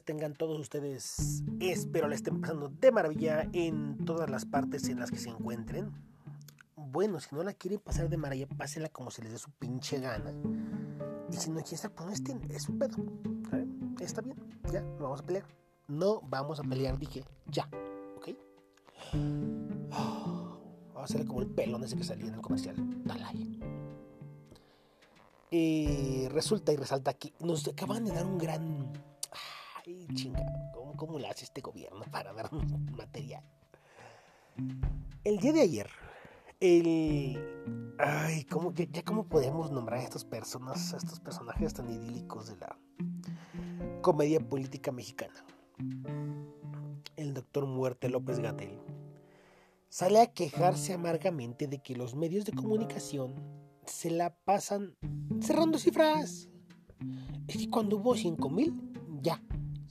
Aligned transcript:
tengan 0.00 0.32
todos 0.34 0.58
ustedes. 0.58 1.42
Espero 1.60 2.08
la 2.08 2.14
estén 2.14 2.40
pasando 2.40 2.68
de 2.68 2.90
maravilla 2.90 3.48
en 3.52 4.04
todas 4.04 4.30
las 4.30 4.46
partes 4.46 4.88
en 4.88 4.98
las 4.98 5.10
que 5.10 5.18
se 5.18 5.28
encuentren. 5.28 5.92
Bueno, 6.76 7.20
si 7.20 7.34
no 7.34 7.42
la 7.42 7.52
quieren 7.52 7.80
pasar 7.80 8.08
de 8.08 8.16
maravilla, 8.16 8.46
pásenla 8.46 8.88
como 8.88 9.10
se 9.10 9.22
les 9.22 9.32
dé 9.32 9.38
su 9.38 9.50
pinche 9.50 10.00
gana. 10.00 10.32
Y 11.30 11.36
si 11.36 11.50
no 11.50 11.56
quieren 11.56 11.74
estar, 11.74 11.90
pues 11.92 12.06
no 12.06 12.12
estén, 12.12 12.50
es 12.50 12.68
un 12.68 12.78
pedo. 12.78 12.96
Está 14.00 14.22
bien, 14.22 14.36
ya, 14.72 14.80
no 14.80 15.04
vamos 15.04 15.20
a 15.20 15.24
pelear. 15.24 15.44
No 15.88 16.20
vamos 16.22 16.58
a 16.58 16.62
pelear, 16.62 16.98
dije, 16.98 17.24
ya, 17.46 17.68
¿ok? 18.16 18.28
Vamos 19.92 20.96
a 20.96 21.04
hacerle 21.04 21.26
como 21.26 21.42
el 21.42 21.48
pelón 21.48 21.84
ese 21.84 21.96
que 21.96 22.04
salía 22.04 22.28
en 22.28 22.34
el 22.34 22.40
comercial. 22.40 22.76
Dalai. 23.04 23.60
Y 25.50 26.28
resulta 26.28 26.72
y 26.72 26.76
resalta 26.76 27.12
que 27.12 27.34
nos 27.40 27.68
acaban 27.68 28.04
de 28.04 28.12
dar 28.12 28.24
un 28.24 28.38
gran. 28.38 29.11
Chinga, 30.14 30.44
¿cómo, 30.74 30.96
cómo 30.96 31.18
le 31.18 31.28
hace 31.28 31.44
este 31.44 31.60
gobierno 31.60 32.04
para 32.10 32.32
darnos 32.32 32.64
material? 32.96 33.44
El 35.24 35.38
día 35.38 35.52
de 35.52 35.60
ayer, 35.62 35.90
el. 36.60 37.38
Ay, 37.98 38.44
¿cómo, 38.44 38.72
ya, 38.72 39.02
cómo 39.04 39.28
podemos 39.28 39.70
nombrar 39.70 40.00
a 40.00 40.02
estas 40.02 40.24
personas, 40.24 40.92
a 40.92 40.96
estos 40.96 41.20
personajes 41.20 41.74
tan 41.74 41.90
idílicos 41.90 42.48
de 42.48 42.56
la 42.56 42.76
comedia 44.02 44.40
política 44.40 44.92
mexicana? 44.92 45.44
El 47.16 47.34
doctor 47.34 47.66
Muerte 47.66 48.08
López 48.08 48.38
Gatel 48.40 48.78
sale 49.88 50.20
a 50.20 50.32
quejarse 50.32 50.92
amargamente 50.92 51.66
de 51.66 51.78
que 51.78 51.96
los 51.96 52.14
medios 52.14 52.44
de 52.44 52.52
comunicación 52.52 53.34
se 53.86 54.10
la 54.10 54.34
pasan 54.34 54.96
cerrando 55.40 55.78
cifras. 55.78 56.48
Es 57.46 57.56
que 57.56 57.70
cuando 57.70 57.96
hubo 57.96 58.14
5000, 58.14 58.72
ya. 58.74 58.91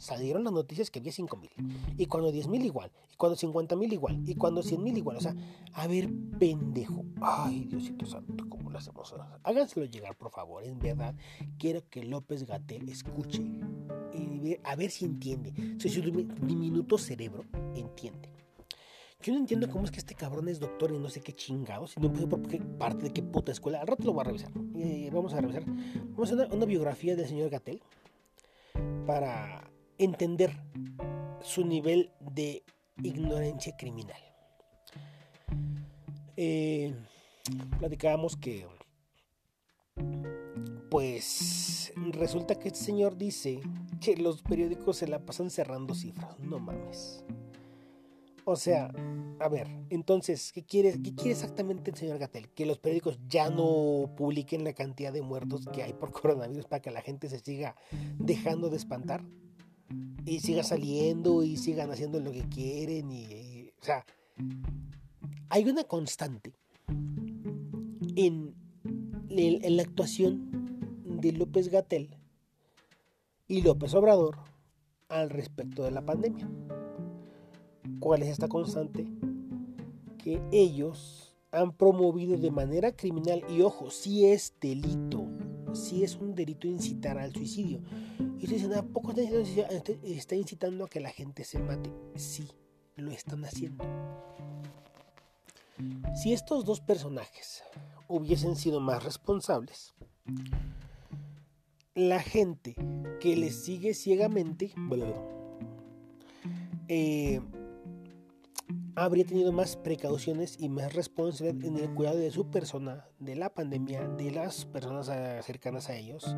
Salieron 0.01 0.43
las 0.43 0.51
noticias 0.51 0.89
que 0.89 0.97
había 0.97 1.11
5000. 1.11 1.51
Y 1.95 2.07
cuando 2.07 2.31
10000 2.31 2.65
igual. 2.65 2.91
Y 3.13 3.15
cuando 3.17 3.37
50000 3.37 3.93
igual. 3.93 4.23
Y 4.25 4.33
cuando 4.33 4.63
100.000 4.63 4.97
igual. 4.97 5.17
O 5.17 5.21
sea, 5.21 5.35
a 5.73 5.85
ver, 5.85 6.09
pendejo. 6.39 7.05
Ay, 7.21 7.65
Diosito 7.65 8.07
Santo, 8.07 8.49
¿cómo 8.49 8.71
lo 8.71 8.79
hacemos? 8.79 9.13
Háganselo 9.43 9.85
llegar, 9.85 10.17
por 10.17 10.31
favor. 10.31 10.63
En 10.63 10.79
verdad, 10.79 11.13
quiero 11.59 11.87
que 11.87 12.03
López 12.03 12.47
Gatel 12.47 12.89
escuche. 12.89 13.43
Y 14.11 14.57
a 14.63 14.75
ver 14.75 14.89
si 14.89 15.05
entiende. 15.05 15.53
Si 15.79 15.87
su 15.89 16.01
diminuto 16.01 16.97
cerebro 16.97 17.45
entiende. 17.75 18.33
Yo 19.21 19.33
no 19.33 19.39
entiendo 19.39 19.69
cómo 19.69 19.85
es 19.85 19.91
que 19.91 19.99
este 19.99 20.15
cabrón 20.15 20.47
es 20.47 20.59
doctor 20.59 20.91
y 20.91 20.97
no 20.97 21.09
sé 21.09 21.21
qué 21.21 21.31
chingados. 21.31 21.95
Y 21.95 21.99
no 21.99 22.15
sé 22.15 22.25
por 22.25 22.41
qué 22.47 22.57
parte 22.59 23.03
de 23.03 23.13
qué 23.13 23.21
puta 23.21 23.51
escuela. 23.51 23.81
Al 23.81 23.85
rato 23.85 24.03
lo 24.05 24.13
voy 24.13 24.21
a 24.21 24.23
revisar. 24.23 24.51
vamos 25.13 25.35
a 25.35 25.41
revisar. 25.41 25.63
Vamos 25.63 26.31
a 26.31 26.33
hacer 26.33 26.51
una, 26.51 26.65
biografía 26.65 27.15
del 27.15 27.27
señor 27.27 27.51
Gatel 27.51 27.83
para 29.05 29.70
entender 30.03 30.51
su 31.41 31.65
nivel 31.65 32.11
de 32.19 32.63
ignorancia 33.03 33.75
criminal. 33.77 34.21
Eh, 36.37 36.93
platicábamos 37.79 38.35
que 38.35 38.65
pues 40.89 41.93
resulta 42.11 42.55
que 42.55 42.67
este 42.67 42.79
señor 42.79 43.17
dice 43.17 43.61
que 44.01 44.17
los 44.17 44.41
periódicos 44.41 44.97
se 44.97 45.07
la 45.07 45.19
pasan 45.25 45.49
cerrando 45.49 45.95
cifras. 45.95 46.37
No 46.39 46.59
mames. 46.59 47.23
O 48.43 48.55
sea, 48.55 48.91
a 49.39 49.47
ver, 49.47 49.67
entonces, 49.89 50.51
¿qué 50.51 50.63
quiere, 50.63 51.01
¿qué 51.01 51.13
quiere 51.13 51.31
exactamente 51.31 51.91
el 51.91 51.97
señor 51.97 52.17
Gatel? 52.17 52.49
Que 52.49 52.65
los 52.65 52.79
periódicos 52.79 53.19
ya 53.29 53.49
no 53.49 54.11
publiquen 54.17 54.63
la 54.63 54.73
cantidad 54.73 55.13
de 55.13 55.21
muertos 55.21 55.67
que 55.71 55.83
hay 55.83 55.93
por 55.93 56.11
coronavirus 56.19 56.65
para 56.65 56.81
que 56.81 56.91
la 56.91 57.01
gente 57.01 57.29
se 57.29 57.39
siga 57.39 57.75
dejando 58.17 58.69
de 58.69 58.77
espantar 58.77 59.23
y 60.25 60.39
siga 60.39 60.63
saliendo 60.63 61.43
y 61.43 61.57
sigan 61.57 61.91
haciendo 61.91 62.19
lo 62.19 62.31
que 62.31 62.47
quieren 62.49 63.11
y, 63.11 63.71
o 63.81 63.83
sea, 63.83 64.05
hay 65.49 65.69
una 65.69 65.83
constante 65.83 66.53
en, 68.15 68.55
en 69.29 69.77
la 69.77 69.83
actuación 69.83 71.01
de 71.03 71.31
López 71.33 71.69
Gatel 71.69 72.15
y 73.47 73.61
López 73.61 73.93
Obrador 73.93 74.37
al 75.09 75.29
respecto 75.29 75.83
de 75.83 75.91
la 75.91 76.05
pandemia. 76.05 76.49
¿Cuál 77.99 78.23
es 78.23 78.29
esta 78.29 78.47
constante? 78.47 79.05
Que 80.17 80.41
ellos 80.51 81.35
han 81.51 81.73
promovido 81.73 82.37
de 82.37 82.49
manera 82.49 82.95
criminal, 82.95 83.43
y 83.49 83.61
ojo, 83.61 83.89
si 83.89 84.25
es 84.25 84.53
delito, 84.61 85.27
si 85.73 86.03
es 86.03 86.15
un 86.15 86.35
delito 86.35 86.67
incitar 86.67 87.17
al 87.17 87.33
suicidio. 87.33 87.81
Y 88.19 88.43
ustedes 88.43 88.63
dicen, 88.63 88.73
¿a 88.73 88.83
poco 88.83 89.13
está 90.03 90.35
incitando 90.35 90.85
a 90.85 90.89
que 90.89 90.99
la 90.99 91.09
gente 91.09 91.43
se 91.43 91.59
mate? 91.59 91.91
Sí, 92.15 92.47
lo 92.95 93.11
están 93.11 93.45
haciendo. 93.45 93.83
Si 96.15 96.33
estos 96.33 96.65
dos 96.65 96.81
personajes 96.81 97.63
hubiesen 98.07 98.55
sido 98.55 98.79
más 98.79 99.03
responsables, 99.03 99.93
la 101.95 102.21
gente 102.21 102.75
que 103.19 103.35
les 103.35 103.63
sigue 103.63 103.93
ciegamente, 103.93 104.73
eh, 106.87 107.41
habría 108.95 109.25
tenido 109.25 109.51
más 109.51 109.75
precauciones 109.75 110.57
y 110.59 110.69
más 110.69 110.93
responsabilidad 110.93 111.65
en 111.65 111.77
el 111.77 111.93
cuidado 111.93 112.17
de 112.17 112.31
su 112.31 112.49
persona, 112.49 113.05
de 113.19 113.35
la 113.35 113.53
pandemia, 113.53 114.07
de 114.07 114.31
las 114.31 114.65
personas 114.65 115.09
ah, 115.09 115.41
cercanas 115.41 115.89
a 115.89 115.95
ellos. 115.95 116.35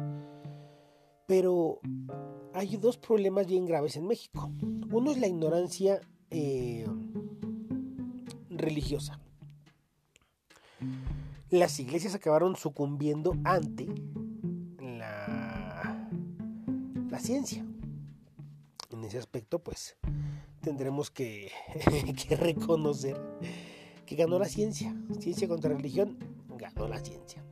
Pero 1.27 1.79
hay 2.53 2.77
dos 2.77 2.97
problemas 2.97 3.47
bien 3.47 3.65
graves 3.65 3.95
en 3.95 4.07
México. 4.07 4.51
Uno 4.91 5.11
es 5.11 5.17
la 5.17 5.27
ignorancia 5.27 6.01
eh, 6.29 6.85
religiosa. 8.49 9.19
Las 11.49 11.79
iglesias 11.79 12.15
acabaron 12.15 12.55
sucumbiendo 12.55 13.35
ante 13.43 13.87
la, 14.79 16.09
la 17.09 17.19
ciencia. 17.19 17.65
En 18.91 19.03
ese 19.03 19.17
aspecto, 19.17 19.59
pues, 19.59 19.97
tendremos 20.63 21.11
que, 21.11 21.51
reconocer 22.39 23.21
que 24.05 24.15
ganó 24.15 24.39
la 24.39 24.47
ciencia. 24.47 24.95
Ciencia 25.19 25.47
contra 25.47 25.75
religión, 25.75 26.17
ganó 26.57 26.87
la 26.87 26.99
ciencia. 26.99 27.43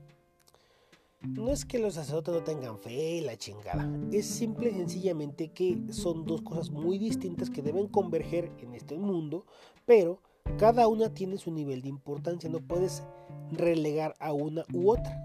No 1.22 1.50
es 1.50 1.66
que 1.66 1.78
los 1.78 1.94
sacerdotes 1.94 2.34
no 2.34 2.44
tengan 2.44 2.80
fe, 2.80 3.22
la 3.22 3.38
chingada. 3.38 3.88
Es 4.12 4.26
simple 4.26 4.72
y 4.72 4.74
sencillamente 4.74 5.52
que 5.52 5.80
son 5.92 6.26
dos 6.26 6.42
cosas 6.42 6.72
muy 6.72 6.98
distintas 6.98 7.52
que 7.52 7.62
deben 7.62 7.88
converger 7.88 8.52
en 8.58 8.74
este 8.74 8.98
mundo, 8.98 9.46
pero 9.86 10.20
cada 10.58 10.88
una 10.88 11.14
tiene 11.14 11.38
su 11.38 11.52
nivel 11.52 11.84
de 11.84 11.90
importancia. 11.90 12.50
No 12.50 12.60
puedes 12.60 13.04
relegar 13.52 14.16
a 14.20 14.34
una 14.34 14.66
u 14.74 14.90
otra. 14.90 15.16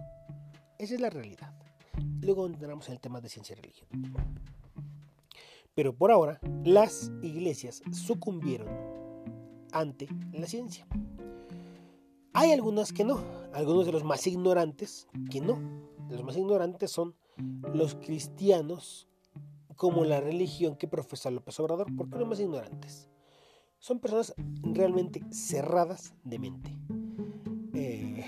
Esa 0.79 0.95
es 0.95 1.01
la 1.01 1.09
realidad. 1.09 1.55
Luego 2.21 2.47
entramos 2.47 2.89
en 2.89 2.95
el 2.95 3.01
tema 3.01 3.23
de 3.23 3.31
ciencia 3.31 3.55
y 3.55 3.63
religión. 3.63 3.89
Pero 5.77 5.95
por 5.95 6.11
ahora, 6.11 6.41
las 6.65 7.13
iglesias 7.21 7.83
sucumbieron 7.93 8.67
ante 9.73 10.09
la 10.33 10.47
ciencia. 10.47 10.89
Hay 12.33 12.51
algunas 12.51 12.95
que 12.95 13.05
no, 13.05 13.23
algunos 13.53 13.85
de 13.85 13.93
los 13.93 14.03
más 14.03 14.27
ignorantes 14.27 15.07
que 15.31 15.43
no. 15.43 15.61
Los 16.09 16.25
más 16.25 16.35
ignorantes 16.39 16.91
son 16.91 17.15
los 17.75 17.95
cristianos 17.95 19.07
como 19.77 20.07
la 20.07 20.19
religión 20.23 20.77
que 20.77 20.89
profesa 20.89 21.31
López 21.31 21.61
Obrador. 21.61 21.95
¿Por 21.95 22.09
qué 22.09 22.19
los 22.21 22.29
más 22.29 22.41
ignorantes? 22.41 23.11
Son 23.79 24.01
personas 24.01 24.35
realmente 24.63 25.21
cerradas 25.31 26.15
de 26.25 26.39
mente. 26.39 26.75
Eh, 27.75 28.25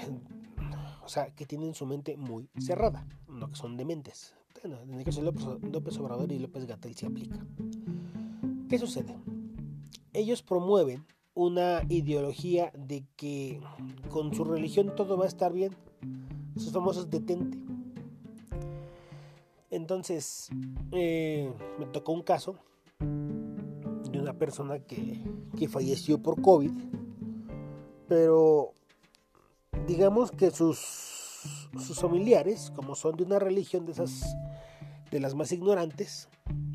o 1.02 1.08
sea, 1.08 1.34
que 1.34 1.46
tienen 1.46 1.72
su 1.72 1.86
mente 1.86 2.18
muy 2.18 2.50
cerrada, 2.58 3.08
no 3.26 3.48
que 3.48 3.56
son 3.56 3.78
dementes 3.78 4.34
en 4.64 4.94
el 4.94 5.04
caso 5.04 5.20
de 5.20 5.70
López, 5.70 5.98
Obrador 5.98 6.32
y 6.32 6.38
López 6.38 6.66
Gatel 6.66 6.94
se 6.94 7.06
aplica. 7.06 7.38
¿Qué 8.68 8.78
sucede? 8.78 9.16
Ellos 10.12 10.42
promueven 10.42 11.04
una 11.34 11.82
ideología 11.88 12.72
de 12.76 13.04
que 13.16 13.60
con 14.10 14.34
su 14.34 14.44
religión 14.44 14.94
todo 14.96 15.16
va 15.16 15.24
a 15.24 15.28
estar 15.28 15.52
bien, 15.52 15.76
sus 16.56 16.72
famosos 16.72 17.08
detente. 17.10 17.58
Entonces, 19.70 20.48
eh, 20.92 21.52
me 21.78 21.86
tocó 21.86 22.12
un 22.12 22.22
caso 22.22 22.56
de 22.98 24.18
una 24.18 24.32
persona 24.32 24.80
que, 24.80 25.22
que 25.56 25.68
falleció 25.68 26.20
por 26.20 26.40
COVID, 26.40 26.72
pero 28.08 28.72
digamos 29.86 30.32
que 30.32 30.50
sus 30.50 31.17
sus 31.80 32.00
familiares, 32.00 32.72
como 32.74 32.94
son 32.94 33.16
de 33.16 33.24
una 33.24 33.38
religión 33.38 33.86
de 33.86 33.92
esas 33.92 34.36
de 35.10 35.20
las 35.20 35.34
más 35.34 35.52
ignorantes, 35.52 36.28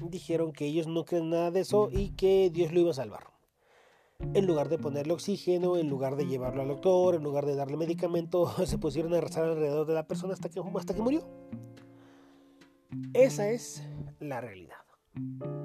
dijeron 0.10 0.52
que 0.54 0.66
ellos 0.66 0.88
no 0.88 1.06
creen 1.06 1.30
nada 1.30 1.52
de 1.52 1.62
eso 1.62 1.90
y 1.92 2.10
que 2.10 2.50
Dios 2.52 2.72
lo 2.72 2.82
iba 2.82 2.92
a 2.92 2.96
salvar. 2.96 3.28
En 4.34 4.46
lugar 4.46 4.70
de 4.70 4.78
ponerle 4.78 5.14
oxígeno, 5.14 5.78
en 5.78 5.90
lugar 5.90 6.16
de 6.16 6.26
llevarlo 6.26 6.62
al 6.62 6.70
doctor, 6.70 7.16
en 7.16 7.24
lugar 7.24 7.46
de 7.46 7.56
darle 7.56 7.78
medicamento, 7.78 8.48
se 8.66 8.78
pusieron 8.78 9.14
a 9.14 9.22
rezar 9.22 9.44
alrededor 9.44 9.86
de 9.86 9.94
la 9.94 10.08
persona 10.08 10.34
hasta 10.34 10.50
que, 10.50 10.62
hasta 10.76 10.94
que 10.94 11.02
murió. 11.02 11.28
Esa 13.14 13.50
es 13.50 13.84
la 14.20 14.40
realidad. 14.40 14.78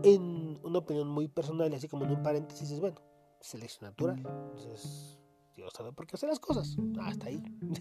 en 0.02 0.58
una 0.62 0.78
opinión 0.78 1.08
muy 1.08 1.28
personal, 1.28 1.72
así 1.72 1.88
como 1.88 2.04
en 2.04 2.12
un 2.12 2.22
paréntesis, 2.22 2.70
es 2.70 2.80
bueno, 2.80 3.00
selección 3.40 3.90
natural. 3.90 4.18
Entonces, 4.18 5.17
Dios 5.58 5.72
sabe 5.76 5.92
por 5.92 6.06
qué 6.06 6.14
hace 6.14 6.28
las 6.28 6.38
cosas. 6.38 6.76
Hasta 7.00 7.26
ahí. 7.26 7.42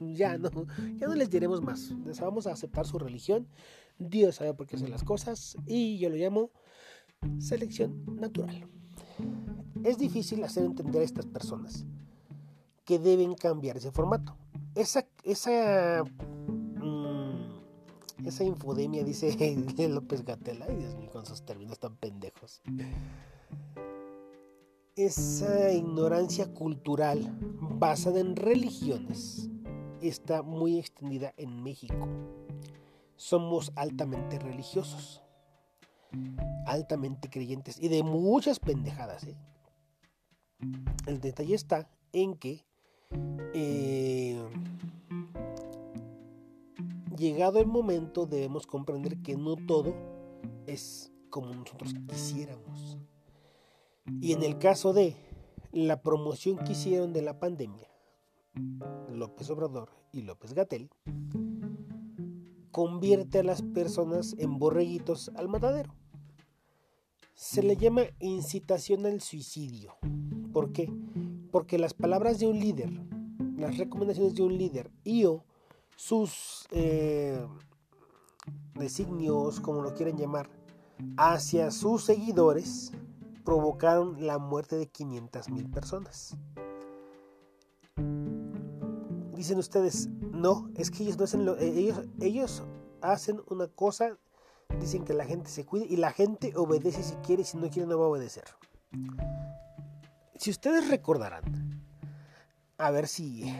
Ya, 0.00 0.38
no, 0.38 0.50
ya 0.96 1.08
no 1.08 1.14
les 1.16 1.28
diremos 1.28 1.60
más. 1.62 1.92
vamos 2.20 2.46
a 2.46 2.52
aceptar 2.52 2.86
su 2.86 2.96
religión. 2.96 3.48
Dios 3.98 4.36
sabe 4.36 4.54
por 4.54 4.68
qué 4.68 4.76
hace 4.76 4.86
las 4.86 5.02
cosas. 5.02 5.56
Y 5.66 5.98
yo 5.98 6.10
lo 6.10 6.16
llamo 6.16 6.52
selección 7.40 8.04
natural. 8.20 8.68
Es 9.82 9.98
difícil 9.98 10.44
hacer 10.44 10.64
entender 10.64 11.02
a 11.02 11.04
estas 11.04 11.26
personas 11.26 11.84
que 12.84 13.00
deben 13.00 13.34
cambiar 13.34 13.78
ese 13.78 13.90
formato. 13.90 14.36
Esa, 14.76 15.04
esa, 15.24 16.04
mm, 16.04 18.26
esa 18.26 18.44
infodemia, 18.44 19.02
dice 19.02 19.36
López 19.88 20.24
Gatela, 20.24 20.66
ay 20.68 20.76
Dios 20.76 20.94
mío, 20.94 21.10
con 21.10 21.26
sus 21.26 21.44
términos 21.44 21.80
tan 21.80 21.96
pendejos. 21.96 22.62
Esa 24.96 25.72
ignorancia 25.72 26.54
cultural 26.54 27.36
basada 27.80 28.20
en 28.20 28.36
religiones 28.36 29.50
está 30.00 30.42
muy 30.44 30.78
extendida 30.78 31.34
en 31.36 31.64
México. 31.64 32.06
Somos 33.16 33.72
altamente 33.74 34.38
religiosos, 34.38 35.20
altamente 36.64 37.28
creyentes 37.28 37.80
y 37.80 37.88
de 37.88 38.04
muchas 38.04 38.60
pendejadas. 38.60 39.24
¿eh? 39.24 39.36
El 41.06 41.20
detalle 41.20 41.56
está 41.56 41.90
en 42.12 42.36
que 42.36 42.64
eh, 43.52 44.40
llegado 47.16 47.58
el 47.58 47.66
momento 47.66 48.26
debemos 48.26 48.64
comprender 48.64 49.20
que 49.22 49.36
no 49.36 49.56
todo 49.56 49.92
es 50.68 51.10
como 51.30 51.52
nosotros 51.52 51.92
quisiéramos. 52.08 52.96
Y 54.20 54.32
en 54.32 54.42
el 54.42 54.58
caso 54.58 54.92
de 54.92 55.16
la 55.72 56.02
promoción 56.02 56.58
que 56.58 56.72
hicieron 56.72 57.12
de 57.12 57.22
la 57.22 57.38
pandemia, 57.38 57.88
López 59.10 59.50
Obrador 59.50 59.90
y 60.12 60.22
López 60.22 60.54
Gatel, 60.54 60.90
convierte 62.70 63.38
a 63.38 63.44
las 63.44 63.62
personas 63.62 64.34
en 64.38 64.58
borreguitos 64.58 65.30
al 65.36 65.48
matadero. 65.48 65.94
Se 67.34 67.62
le 67.62 67.76
llama 67.76 68.02
incitación 68.20 69.06
al 69.06 69.20
suicidio. 69.20 69.96
¿Por 70.52 70.72
qué? 70.72 70.92
Porque 71.50 71.78
las 71.78 71.94
palabras 71.94 72.38
de 72.38 72.46
un 72.46 72.58
líder, 72.58 72.90
las 73.56 73.78
recomendaciones 73.78 74.34
de 74.34 74.42
un 74.42 74.56
líder 74.56 74.90
y 75.02 75.24
o 75.24 75.44
sus 75.96 76.66
eh, 76.70 77.44
designios, 78.74 79.60
como 79.60 79.82
lo 79.82 79.94
quieren 79.94 80.16
llamar, 80.16 80.50
hacia 81.16 81.70
sus 81.70 82.04
seguidores, 82.04 82.92
provocaron 83.44 84.26
la 84.26 84.38
muerte 84.38 84.76
de 84.76 84.88
500 84.88 85.48
mil 85.50 85.70
personas. 85.70 86.36
Dicen 89.34 89.58
ustedes, 89.58 90.08
no, 90.08 90.70
es 90.76 90.90
que 90.90 91.02
ellos 91.02 91.18
no 91.18 91.24
hacen 91.24 91.44
lo, 91.44 91.58
eh, 91.58 91.68
ellos, 91.68 92.00
ellos 92.20 92.62
hacen 93.02 93.42
una 93.48 93.68
cosa, 93.68 94.18
dicen 94.80 95.04
que 95.04 95.12
la 95.12 95.26
gente 95.26 95.50
se 95.50 95.66
cuide 95.66 95.86
y 95.86 95.96
la 95.96 96.12
gente 96.12 96.52
obedece 96.56 97.02
si 97.02 97.14
quiere 97.16 97.42
y 97.42 97.44
si 97.44 97.56
no 97.58 97.68
quiere 97.68 97.86
no 97.86 97.98
va 97.98 98.06
a 98.06 98.08
obedecer 98.08 98.44
si 100.36 100.50
ustedes 100.50 100.88
recordarán, 100.88 101.82
a 102.76 102.90
ver 102.90 103.06
si, 103.06 103.54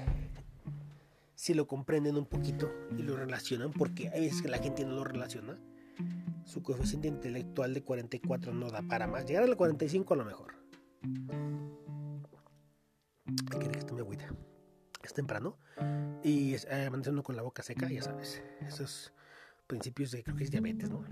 si 1.35 1.55
lo 1.55 1.67
comprenden 1.67 2.17
un 2.17 2.27
poquito 2.27 2.71
y 2.97 3.03
lo 3.03 3.17
relacionan, 3.17 3.73
porque 3.73 4.11
hay 4.11 4.23
veces 4.23 4.43
que 4.43 4.49
la 4.49 4.59
gente 4.59 4.85
no 4.85 4.97
lo 4.97 5.05
relaciona. 5.05 5.57
Su 6.45 6.63
coeficiente 6.63 7.09
intelectual 7.09 7.75
de 7.75 7.83
44 7.83 8.53
no 8.53 8.71
da 8.71 8.83
para 8.83 9.07
más. 9.07 9.25
Llegar 9.27 9.45
al 9.45 9.57
45 9.57 10.15
a 10.15 10.17
lo 10.17 10.25
mejor. 10.25 10.55
Hay 13.53 13.59
que 13.59 14.01
agüita. 14.01 14.29
Es 15.03 15.15
temprano. 15.15 15.59
Y 16.23 16.55
es, 16.55 16.67
eh, 16.71 16.91
con 17.23 17.37
la 17.37 17.43
boca 17.43 17.63
seca, 17.63 17.91
ya 17.91 18.03
sabes. 18.03 18.43
Esos 18.61 19.13
principios 19.67 20.11
de, 20.11 20.23
creo 20.23 20.37
que 20.37 20.45
es 20.45 20.51
diabetes, 20.51 20.91
¿no? 20.91 21.05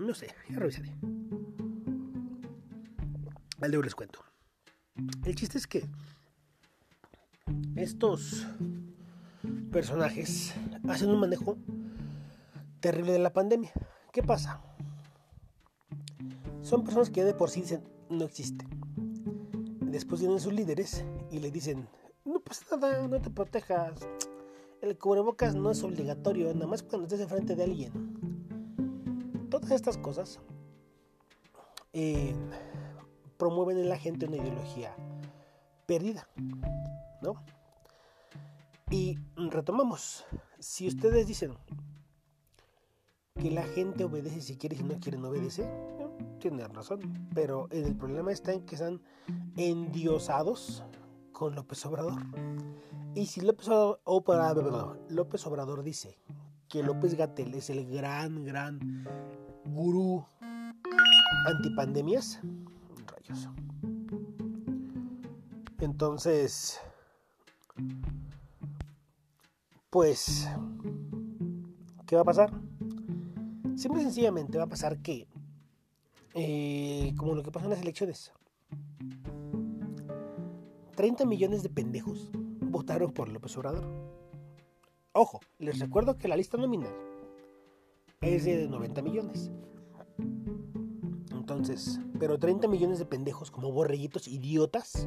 No 0.00 0.14
sé, 0.14 0.28
ya 0.48 0.58
revisaré. 0.58 0.94
Al 3.60 3.70
de 3.70 3.82
les 3.82 3.94
cuento. 3.94 4.24
El 5.24 5.34
chiste 5.34 5.58
es 5.58 5.66
que 5.66 5.84
estos 7.76 8.46
personajes 9.70 10.54
hacen 10.88 11.10
un 11.10 11.20
manejo 11.20 11.58
terrible 12.80 13.12
de 13.12 13.18
la 13.18 13.32
pandemia. 13.32 13.72
¿Qué 14.18 14.24
pasa? 14.24 14.60
Son 16.60 16.82
personas 16.82 17.08
que 17.08 17.22
de 17.22 17.34
por 17.34 17.50
sí 17.50 17.60
dicen 17.60 17.84
no 18.10 18.24
existe. 18.24 18.66
Después 19.80 20.20
vienen 20.20 20.40
sus 20.40 20.52
líderes 20.52 21.04
y 21.30 21.38
le 21.38 21.52
dicen, 21.52 21.88
no 22.24 22.40
pasa 22.40 22.76
nada, 22.76 23.06
no 23.06 23.20
te 23.20 23.30
protejas. 23.30 24.08
El 24.80 24.98
cubrebocas 24.98 25.54
no 25.54 25.70
es 25.70 25.84
obligatorio, 25.84 26.52
nada 26.52 26.66
más 26.66 26.82
cuando 26.82 27.06
estés 27.06 27.20
enfrente 27.20 27.54
de 27.54 27.62
alguien. 27.62 27.92
Todas 29.50 29.70
estas 29.70 29.96
cosas 29.98 30.40
eh, 31.92 32.34
promueven 33.36 33.78
en 33.78 33.88
la 33.88 33.98
gente 33.98 34.26
una 34.26 34.38
ideología 34.38 34.96
perdida, 35.86 36.28
¿no? 37.22 37.34
Y 38.90 39.16
retomamos, 39.36 40.24
si 40.58 40.88
ustedes 40.88 41.28
dicen 41.28 41.52
que 43.40 43.50
la 43.50 43.62
gente 43.62 44.04
obedece 44.04 44.40
si 44.40 44.56
quiere 44.56 44.76
y 44.76 44.78
si 44.78 44.84
no 44.84 44.98
quiere 45.00 45.18
no 45.18 45.28
obedece, 45.28 45.68
tienen 46.40 46.68
razón, 46.74 47.28
pero 47.34 47.68
el 47.70 47.96
problema 47.96 48.32
está 48.32 48.52
en 48.52 48.64
que 48.64 48.74
están 48.74 49.00
endiosados 49.56 50.84
con 51.32 51.54
López 51.54 51.84
Obrador. 51.86 52.20
Y 53.14 53.26
si 53.26 53.40
López 53.40 53.68
Obrador, 53.68 55.00
López 55.08 55.46
Obrador 55.46 55.82
dice 55.82 56.18
que 56.68 56.82
López 56.82 57.14
Gatel 57.14 57.54
es 57.54 57.70
el 57.70 57.88
gran, 57.88 58.44
gran 58.44 59.06
gurú 59.64 60.24
antipandemias, 61.46 62.40
entonces, 65.80 66.80
pues, 69.90 70.48
¿qué 72.06 72.16
va 72.16 72.22
a 72.22 72.24
pasar? 72.24 72.67
Simple 73.78 74.00
y 74.00 74.04
sencillamente 74.06 74.58
va 74.58 74.64
a 74.64 74.68
pasar 74.68 74.98
que, 74.98 75.28
eh, 76.34 77.14
como 77.16 77.36
lo 77.36 77.44
que 77.44 77.52
pasó 77.52 77.66
en 77.66 77.70
las 77.70 77.80
elecciones, 77.80 78.32
30 80.96 81.24
millones 81.24 81.62
de 81.62 81.68
pendejos 81.68 82.28
votaron 82.60 83.12
por 83.12 83.28
López 83.28 83.56
Obrador. 83.56 83.86
Ojo, 85.12 85.38
les 85.60 85.78
recuerdo 85.78 86.18
que 86.18 86.26
la 86.26 86.36
lista 86.36 86.58
nominal 86.58 86.92
es 88.20 88.46
de 88.46 88.66
90 88.66 89.00
millones. 89.00 89.52
Entonces, 91.30 92.00
pero 92.18 92.36
30 92.36 92.66
millones 92.66 92.98
de 92.98 93.06
pendejos 93.06 93.52
como 93.52 93.70
borreguitos 93.70 94.26
idiotas 94.26 95.06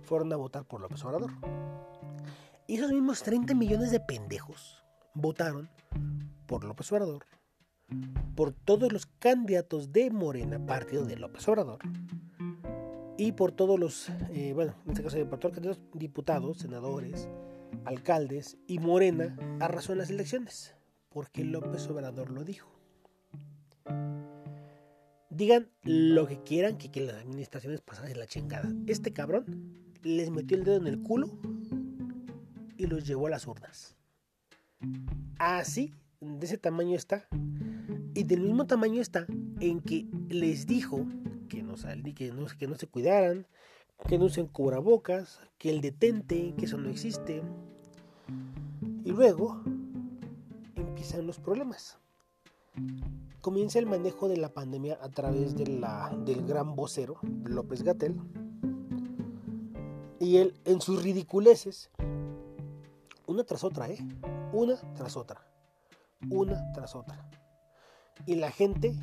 fueron 0.00 0.32
a 0.32 0.36
votar 0.36 0.64
por 0.64 0.80
López 0.80 1.04
Obrador. 1.04 1.30
Y 2.66 2.78
esos 2.78 2.90
mismos 2.90 3.22
30 3.22 3.54
millones 3.54 3.92
de 3.92 4.00
pendejos 4.00 4.82
votaron 5.14 5.70
por 6.48 6.64
López 6.64 6.90
Obrador, 6.90 7.26
por 8.34 8.52
todos 8.52 8.92
los 8.92 9.06
candidatos 9.06 9.92
de 9.92 10.10
Morena, 10.10 10.64
partido 10.64 11.04
de 11.04 11.16
López 11.16 11.46
Obrador, 11.48 11.80
y 13.18 13.32
por 13.32 13.52
todos 13.52 13.78
los, 13.78 14.08
eh, 14.30 14.52
bueno, 14.54 14.74
en 14.84 14.92
este 14.92 15.02
caso, 15.02 15.28
por 15.28 15.38
todos 15.38 15.64
los 15.64 15.80
diputados, 15.92 16.58
senadores, 16.58 17.28
alcaldes 17.84 18.56
y 18.66 18.78
Morena 18.78 19.36
arrasó 19.60 19.92
en 19.92 19.98
las 19.98 20.10
elecciones, 20.10 20.74
porque 21.08 21.44
López 21.44 21.88
Obrador 21.88 22.30
lo 22.30 22.44
dijo 22.44 22.72
digan 25.32 25.68
lo 25.82 26.26
que 26.26 26.42
quieran 26.42 26.76
que, 26.76 27.00
las 27.00 27.16
administraciones 27.16 27.80
pasadas 27.80 28.10
en 28.10 28.18
la 28.18 28.26
chingada. 28.26 28.70
Este 28.86 29.12
cabrón 29.12 29.72
les 30.02 30.30
metió 30.30 30.56
el 30.56 30.64
dedo 30.64 30.76
en 30.76 30.86
el 30.86 31.00
culo 31.00 31.30
y 32.76 32.86
los 32.86 33.06
llevó 33.06 33.28
a 33.28 33.30
las 33.30 33.46
urnas. 33.46 33.96
Así, 35.38 35.94
de 36.22 36.46
ese 36.46 36.58
tamaño 36.58 36.96
está. 36.96 37.28
Y 38.14 38.24
del 38.24 38.40
mismo 38.40 38.66
tamaño 38.66 39.00
está 39.00 39.26
en 39.60 39.80
que 39.80 40.06
les 40.28 40.66
dijo 40.66 41.06
que 41.48 41.62
no, 41.62 41.74
que 42.14 42.32
no, 42.32 42.46
que 42.46 42.66
no 42.66 42.76
se 42.76 42.86
cuidaran, 42.86 43.46
que 44.08 44.18
no 44.18 44.26
usen 44.26 44.46
cubrebocas, 44.46 45.40
que 45.58 45.70
el 45.70 45.80
detente, 45.80 46.54
que 46.56 46.64
eso 46.64 46.78
no 46.78 46.88
existe. 46.88 47.42
Y 49.04 49.10
luego 49.12 49.62
empiezan 50.76 51.26
los 51.26 51.38
problemas 51.38 51.98
comienza 53.42 53.80
el 53.80 53.86
manejo 53.86 54.28
de 54.28 54.36
la 54.36 54.54
pandemia 54.54 54.98
a 55.02 55.08
través 55.10 55.56
de 55.56 55.66
la, 55.66 56.16
del 56.24 56.46
gran 56.46 56.74
vocero 56.76 57.18
López 57.44 57.82
Gatel. 57.82 58.16
Y 60.20 60.36
él, 60.36 60.54
en 60.64 60.80
sus 60.80 61.02
ridiculeces, 61.02 61.90
una 63.26 63.42
tras 63.42 63.64
otra, 63.64 63.90
¿eh? 63.90 63.98
Una 64.52 64.76
tras 64.94 65.16
otra. 65.16 65.44
Una 66.30 66.72
tras 66.72 66.94
otra. 66.94 67.28
Y 68.26 68.36
la 68.36 68.50
gente 68.50 68.94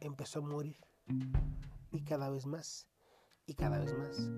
empezó 0.00 0.40
a 0.40 0.42
morir. 0.42 0.76
Y 1.92 2.02
cada 2.02 2.30
vez 2.30 2.46
más, 2.46 2.86
y 3.46 3.54
cada 3.54 3.78
vez 3.78 3.96
más. 3.96 4.30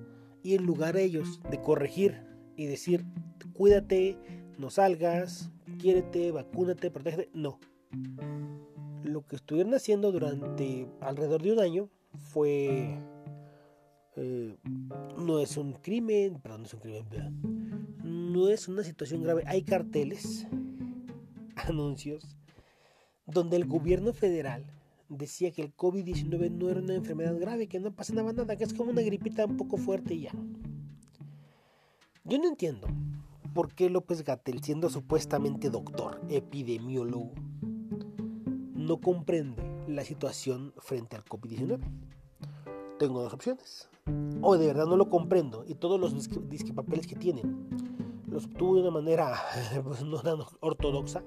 Y 0.43 0.55
en 0.55 0.64
lugar 0.64 0.95
de 0.95 1.05
ellos 1.05 1.41
de 1.50 1.61
corregir 1.61 2.25
y 2.57 2.67
decir, 2.67 3.05
cuídate, 3.52 4.19
no 4.59 4.71
salgas, 4.71 5.50
quiérete, 5.79 6.33
vacúnate, 6.33 6.91
protégete, 6.91 7.31
no. 7.35 7.59
Lo 9.02 9.26
que 9.26 9.37
estuvieron 9.37 9.75
haciendo 9.75 10.12
durante 10.12 10.88
alrededor 11.00 11.43
de 11.43 11.52
un 11.52 11.61
año 11.61 11.88
fue... 12.14 12.99
Eh, 14.17 14.59
no 15.17 15.38
es 15.38 15.57
un 15.57 15.73
crimen, 15.73 16.38
perdón, 16.41 16.62
no 16.62 16.67
es 16.67 16.75
un 16.75 16.81
crimen, 16.81 17.07
no 18.05 18.49
es 18.49 18.69
una 18.69 18.85
situación 18.85 19.23
grave. 19.23 19.43
Hay 19.47 19.62
carteles, 19.62 20.47
anuncios, 21.69 22.37
donde 23.26 23.57
el 23.57 23.66
gobierno 23.66 24.12
federal 24.12 24.64
decía 25.09 25.50
que 25.52 25.62
el 25.62 25.76
COVID-19 25.76 26.50
no 26.50 26.71
era 26.71 26.81
una 26.81 26.95
enfermedad 26.95 27.38
grave, 27.38 27.66
que 27.66 27.81
no 27.81 27.92
pasa 27.95 28.14
nada, 28.14 28.57
que 28.57 28.64
es 28.64 28.75
como 28.75 28.90
una 28.90 29.02
gripita 29.02 29.45
un 29.47 29.57
poco 29.57 29.76
fuerte 29.76 30.14
y 30.14 30.23
ya. 30.23 30.33
Yo 32.25 32.38
no 32.38 32.49
entiendo 32.49 32.88
por 33.52 33.75
qué 33.75 33.90
López 33.90 34.25
Gatel, 34.25 34.62
siendo 34.62 34.88
supuestamente 34.88 35.71
doctor, 35.71 36.21
epidemiólogo, 36.31 37.33
no 38.75 39.00
comprende 39.00 39.62
la 39.87 40.04
situación 40.04 40.73
frente 40.78 41.16
al 41.16 41.25
COVID-19. 41.25 41.81
Tengo 42.99 43.23
dos 43.23 43.35
opciones. 43.35 43.88
O 44.40 44.57
de 44.57 44.66
verdad 44.66 44.87
no 44.87 44.97
lo 44.97 45.09
comprendo 45.09 45.64
y 45.66 45.75
todos 45.75 46.00
los 46.00 46.14
disque, 46.14 46.73
que 47.07 47.16
tienen 47.16 47.69
los 48.26 48.47
obtuvo 48.47 48.76
de 48.76 48.81
una 48.81 48.90
manera 48.90 49.35
pues, 49.85 50.02
no 50.04 50.19
tan 50.21 50.38
ortodoxa 50.61 51.23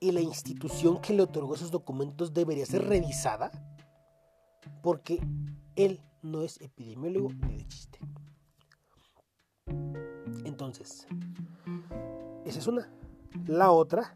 y 0.00 0.12
la 0.12 0.20
institución 0.20 1.00
que 1.00 1.12
le 1.12 1.22
otorgó 1.22 1.54
esos 1.54 1.70
documentos 1.70 2.32
debería 2.32 2.66
ser 2.66 2.86
revisada 2.86 3.50
porque 4.82 5.20
él 5.76 6.00
no 6.22 6.42
es 6.42 6.60
epidemiólogo 6.60 7.30
ni 7.46 7.58
de 7.58 7.68
chiste. 7.68 7.98
Entonces, 10.44 11.06
esa 12.44 12.58
es 12.58 12.66
una. 12.66 12.90
La 13.46 13.70
otra, 13.70 14.12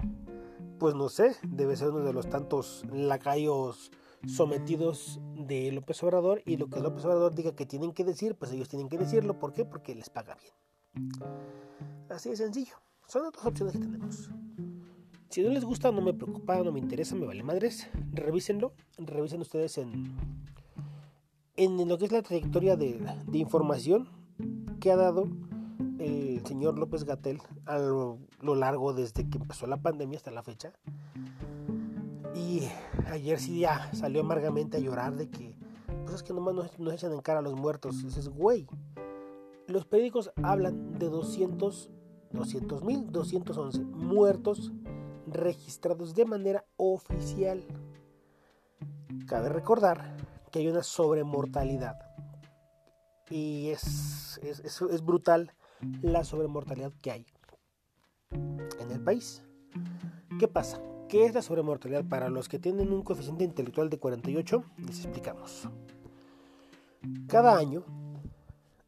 pues 0.79 0.95
no 0.95 1.09
sé, 1.09 1.37
debe 1.47 1.77
ser 1.77 1.91
uno 1.91 2.05
de 2.05 2.12
los 2.12 2.29
tantos 2.29 2.85
lacayos 2.91 3.91
sometidos 4.27 5.21
de 5.37 5.73
López 5.73 6.03
Obrador 6.03 6.43
y 6.47 6.57
lo 6.57 6.69
que 6.69 6.81
López 6.81 7.05
Obrador 7.05 7.35
diga 7.35 7.55
que 7.55 7.67
tienen 7.67 7.93
que 7.93 8.05
decir, 8.05 8.37
pues 8.37 8.53
ellos 8.53 8.69
tienen 8.69 8.89
que 8.89 8.99
decirlo. 8.99 9.39
¿Por 9.39 9.53
qué? 9.53 9.65
Porque 9.65 9.95
les 9.95 10.11
paga 10.11 10.37
bien. 10.37 11.11
Así 12.09 12.31
de 12.31 12.37
sencillo. 12.37 12.77
Son 13.07 13.31
dos 13.31 13.45
opciones 13.45 13.75
que 13.75 13.81
tenemos. 13.81 14.31
Si 15.33 15.43
no 15.43 15.49
les 15.49 15.65
gusta, 15.65 15.91
no 15.91 16.03
me 16.03 16.12
preocupa, 16.12 16.62
no 16.62 16.73
me 16.73 16.79
interesa, 16.79 17.15
me 17.15 17.25
vale 17.25 17.43
madres. 17.43 17.89
Revísenlo. 18.12 18.75
Revisen 18.99 19.41
ustedes 19.41 19.79
en, 19.79 20.15
en 21.57 21.89
lo 21.89 21.97
que 21.97 22.05
es 22.05 22.12
la 22.12 22.21
trayectoria 22.21 22.77
de, 22.77 23.01
de 23.27 23.39
información 23.39 24.11
que 24.79 24.93
ha 24.93 24.97
dado 24.97 25.31
el 25.99 26.45
señor 26.45 26.79
López 26.79 27.05
Gatel 27.05 27.41
a 27.65 27.79
lo, 27.79 28.19
largo 28.43 28.93
desde 28.93 29.27
que 29.27 29.39
empezó 29.39 29.67
la 29.67 29.79
pandemia 29.79 30.19
hasta 30.19 30.31
la 30.31 30.43
fecha. 30.43 30.75
Y 32.35 32.69
ayer 33.11 33.41
sí 33.41 33.61
ya 33.61 33.91
salió 33.95 34.21
amargamente 34.21 34.77
a 34.77 34.81
llorar 34.81 35.17
de 35.17 35.31
que, 35.31 35.57
pues 36.05 36.17
es 36.17 36.23
que 36.23 36.35
nomás 36.35 36.55
nos, 36.55 36.79
nos 36.79 36.93
echan 36.93 37.11
en 37.11 37.23
cara 37.23 37.39
a 37.39 37.43
los 37.43 37.55
muertos. 37.55 38.03
Y 38.03 38.05
dices, 38.09 38.29
güey, 38.29 38.67
los 39.67 39.87
periódicos 39.87 40.31
hablan 40.43 40.99
de 40.99 41.09
200, 41.09 41.89
200 42.33 42.85
mil, 42.85 43.11
211 43.11 43.81
muertos 43.81 44.73
registrados 45.33 46.15
de 46.15 46.25
manera 46.25 46.65
oficial. 46.77 47.65
Cabe 49.27 49.49
recordar 49.49 50.17
que 50.51 50.61
hay 50.61 50.69
una 50.69 50.83
sobremortalidad. 50.83 51.99
Y 53.31 53.71
es, 53.71 54.39
es, 54.43 55.05
brutal 55.05 55.53
la 56.03 56.23
sobremortalidad 56.23 56.93
que 57.01 57.11
hay 57.11 57.27
en 58.31 58.91
el 58.91 59.03
país. 59.03 59.43
¿Qué 60.39 60.49
pasa? 60.49 60.83
¿Qué 61.09 61.25
es 61.25 61.35
la 61.35 61.43
sobremortalidad? 61.43 62.05
Para 62.05 62.29
los 62.29 62.49
que 62.49 62.59
tienen 62.59 62.93
un 62.93 63.03
coeficiente 63.03 63.45
intelectual 63.45 63.89
de 63.89 63.99
48, 63.99 64.65
les 64.79 65.05
explicamos. 65.05 65.69
Cada 67.27 67.57
año 67.57 67.85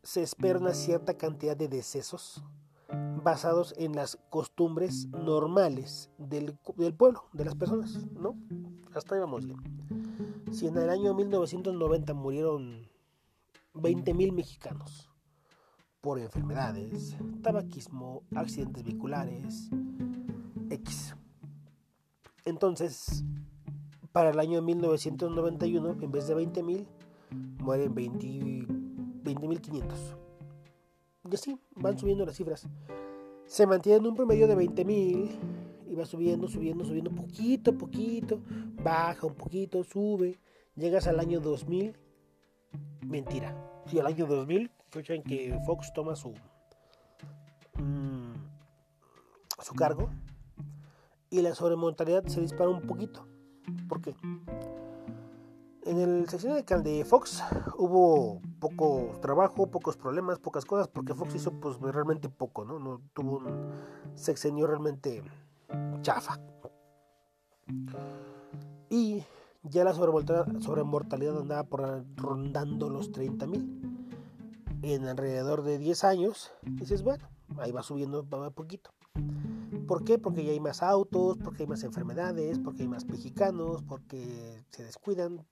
se 0.03 0.23
espera 0.23 0.59
una 0.59 0.75
cierta 0.75 1.17
cantidad 1.17 1.57
de 1.57 1.69
decesos 1.69 2.43
basados 3.25 3.75
en 3.79 3.97
las 3.97 4.19
costumbres 4.29 5.09
normales 5.09 6.11
del, 6.19 6.57
pueblo, 6.97 7.25
de 7.33 7.45
las 7.47 7.57
personas, 7.57 8.07
¿no? 8.13 8.37
Hasta 8.95 9.15
ahí 9.15 9.21
vamos 9.23 9.47
bien. 9.47 9.59
Si 10.53 10.67
en 10.67 10.77
el 10.77 10.91
año 10.91 11.15
1990 11.15 12.13
murieron 12.15 12.87
20.000 13.75 14.33
mexicanos 14.33 15.11
por 16.01 16.19
enfermedades, 16.21 17.17
tabaquismo, 17.43 18.23
accidentes 18.37 18.85
vehiculares, 18.85 19.71
X. 20.69 21.17
Entonces, 22.45 23.25
para 24.13 24.31
el 24.31 24.39
año 24.39 24.61
1991, 24.61 25.97
en 26.03 26.13
vez 26.13 26.29
de 26.29 26.37
20.000, 26.37 26.87
mueren 27.59 27.95
20.500. 27.95 29.83
y 31.31 31.35
así 31.35 31.59
van 31.75 31.99
subiendo 31.99 32.27
las 32.27 32.37
cifras 32.37 32.69
se 33.47 33.67
mantiene 33.67 33.99
en 33.99 34.07
un 34.07 34.15
promedio 34.15 34.47
de 34.47 34.57
20.000 34.57 35.31
y 35.89 35.95
va 35.95 36.05
subiendo, 36.05 36.49
subiendo, 36.49 36.85
subiendo 36.85 37.11
poquito 37.11 37.71
a 37.71 37.75
poquito, 37.75 38.41
baja 38.83 39.27
un 39.27 39.35
poquito, 39.35 39.85
sube, 39.85 40.39
llegas 40.75 41.07
al 41.07 41.21
año 41.21 41.41
2000, 41.41 41.97
mentira, 43.03 43.57
sí, 43.87 43.99
al 43.99 44.07
año 44.07 44.27
2000, 44.27 44.71
fecha 44.91 45.15
en 45.15 45.23
que 45.23 45.59
Fox 45.67 45.93
toma 45.93 46.17
su, 46.17 46.35
mm, 47.79 48.35
su 49.61 49.75
cargo 49.75 50.11
y 51.31 51.43
la 51.43 51.55
sobremortalidad 51.55 52.25
se 52.27 52.41
dispara 52.41 52.71
un 52.71 52.83
poquito. 52.83 53.27
¿Por 53.89 54.01
qué? 54.01 54.15
En 55.85 55.99
el 55.99 56.29
sección 56.29 56.83
de 56.83 57.05
Fox 57.05 57.43
hubo 57.77 58.41
poco 58.65 59.19
trabajo, 59.21 59.67
pocos 59.67 59.99
problemas, 59.99 60.39
pocas 60.39 60.65
cosas, 60.65 60.89
porque 60.89 61.13
Fox 61.13 61.35
hizo 61.35 61.53
pues 61.61 61.79
realmente 61.81 62.31
poco, 62.31 62.65
¿no? 62.65 62.79
No 62.79 63.03
tuvo 63.13 63.37
un 63.37 63.73
sexenio 64.15 64.67
realmente 64.67 65.23
chafa. 66.01 66.41
Y 68.89 69.23
ya 69.65 69.85
la 69.85 69.93
sobremortalidad, 69.93 71.39
andaba 71.39 71.65
por 71.65 72.07
rondando 72.17 72.89
los 72.89 73.13
30 73.13 73.47
mil. 73.47 73.83
En 74.81 75.09
alrededor 75.09 75.63
de 75.63 75.77
10 75.77 76.05
años, 76.05 76.51
dices, 76.63 77.03
bueno, 77.03 77.29
ahí 77.59 77.71
va 77.71 77.83
subiendo 77.83 78.27
va 78.31 78.51
poquito. 78.51 78.93
¿Por 79.87 80.05
qué? 80.05 80.19
Porque 80.19 80.43
ya 80.43 80.53
hay 80.53 80.61
más 80.61 80.83
autos, 80.83 81.37
porque 81.37 81.65
hay 81.65 81.69
más 81.69 81.85
enfermedades, 81.85 82.59
porque 82.59 82.83
hay 82.83 82.89
más 82.89 83.05
mexicanos, 83.05 83.83
porque 83.83 84.65
se 84.71 84.85
descuidan, 84.85 85.45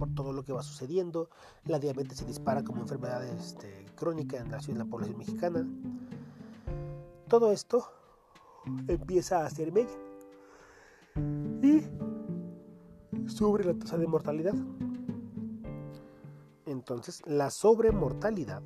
por 0.00 0.14
todo 0.14 0.32
lo 0.32 0.42
que 0.42 0.54
va 0.54 0.62
sucediendo. 0.62 1.28
La 1.66 1.78
diabetes 1.78 2.18
se 2.18 2.24
dispara 2.24 2.64
como 2.64 2.80
enfermedad 2.80 3.22
este, 3.22 3.86
crónica 3.94 4.38
en 4.38 4.50
la, 4.50 4.58
ciudad, 4.58 4.78
la 4.78 4.86
población 4.86 5.18
mexicana. 5.18 5.68
Todo 7.28 7.52
esto 7.52 7.84
empieza 8.88 9.44
a 9.44 9.50
ser 9.50 9.70
mella. 9.72 9.90
Y 11.62 11.82
sobre 13.28 13.64
la 13.64 13.74
tasa 13.74 13.98
de 13.98 14.06
mortalidad. 14.06 14.54
Entonces, 16.64 17.22
la 17.26 17.50
sobremortalidad 17.50 18.62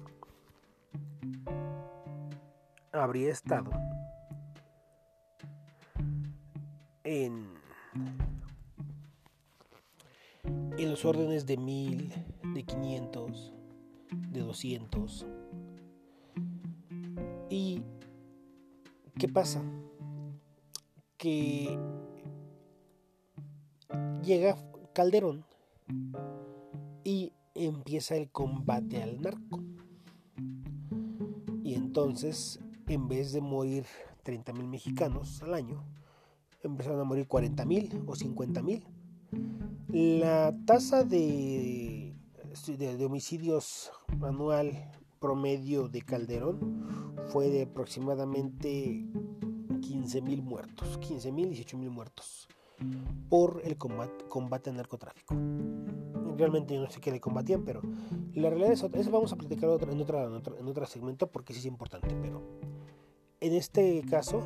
habría 2.93 3.33
estado 3.33 3.73
en 7.03 7.55
en 10.78 10.90
los 10.90 11.04
órdenes 11.04 11.47
de 11.47 11.57
mil, 11.57 12.12
de 12.54 12.64
500, 12.64 13.52
de 14.31 14.40
200. 14.40 15.26
¿Y 17.50 17.83
qué 19.19 19.28
pasa? 19.28 19.62
Que 21.16 21.78
llega 24.23 24.57
Calderón 24.93 25.45
y 27.04 27.33
empieza 27.54 28.16
el 28.16 28.31
combate 28.31 29.02
al 29.02 29.21
narco. 29.21 29.62
Y 31.62 31.75
entonces, 31.75 32.61
en 32.88 33.09
vez 33.09 33.33
de 33.33 33.40
morir 33.40 33.85
30 34.23 34.52
mil 34.52 34.66
mexicanos 34.66 35.43
al 35.43 35.54
año, 35.54 35.85
empezaron 36.62 37.00
a 37.00 37.04
morir 37.04 37.28
40 37.28 37.64
mil 37.64 38.02
o 38.07 38.16
50 38.16 38.62
mil. 38.62 38.85
La 39.94 40.52
tasa 40.66 41.04
de, 41.04 42.16
homicidios 43.06 43.92
anual 44.22 44.90
promedio 45.20 45.86
de 45.86 46.02
Calderón 46.02 47.14
fue 47.28 47.48
de 47.48 47.62
aproximadamente 47.62 49.06
15 49.80 50.20
mil 50.22 50.42
muertos, 50.42 50.98
15 50.98 51.30
mil, 51.30 51.50
18 51.50 51.78
mil 51.78 51.90
muertos. 51.90 52.48
por 53.28 53.62
el 53.64 53.78
combate, 53.78 54.68
al 54.68 54.76
narcotráfico. 54.76 55.36
Realmente 56.36 56.74
yo 56.74 56.82
no 56.82 56.90
sé 56.90 57.00
qué 57.00 57.12
le 57.12 57.20
combatían, 57.20 57.64
pero 57.64 57.80
la 58.32 58.50
realidad 58.50 58.72
es 58.72 58.82
otra. 58.82 59.00
Eso 59.00 59.12
vamos 59.12 59.32
a 59.32 59.36
platicar 59.36 59.68
en, 59.68 60.00
otra, 60.00 60.24
en, 60.24 60.32
otro, 60.32 60.58
en 60.58 60.66
otro 60.66 60.86
segmento 60.86 61.30
porque 61.30 61.52
sí 61.52 61.60
es 61.60 61.66
importante, 61.66 62.16
pero 62.20 62.42
en 63.38 63.54
este 63.54 64.02
caso 64.10 64.42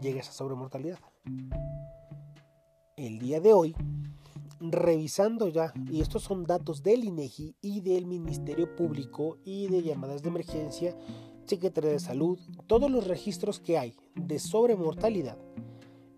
llega 0.00 0.20
esa 0.20 0.30
sobremortalidad. 0.30 1.00
El 2.96 3.18
día 3.18 3.40
de 3.40 3.52
hoy, 3.52 3.74
revisando 4.72 5.48
ya, 5.48 5.72
y 5.90 6.00
estos 6.00 6.22
son 6.22 6.44
datos 6.44 6.82
del 6.82 7.04
INEGI 7.04 7.56
y 7.60 7.80
del 7.80 8.06
Ministerio 8.06 8.74
Público 8.76 9.38
y 9.44 9.68
de 9.68 9.82
llamadas 9.82 10.22
de 10.22 10.28
emergencia, 10.28 10.96
Secretaría 11.46 11.90
de 11.90 11.98
Salud, 11.98 12.38
todos 12.66 12.90
los 12.90 13.06
registros 13.06 13.60
que 13.60 13.78
hay 13.78 13.96
de 14.14 14.38
sobremortalidad 14.38 15.38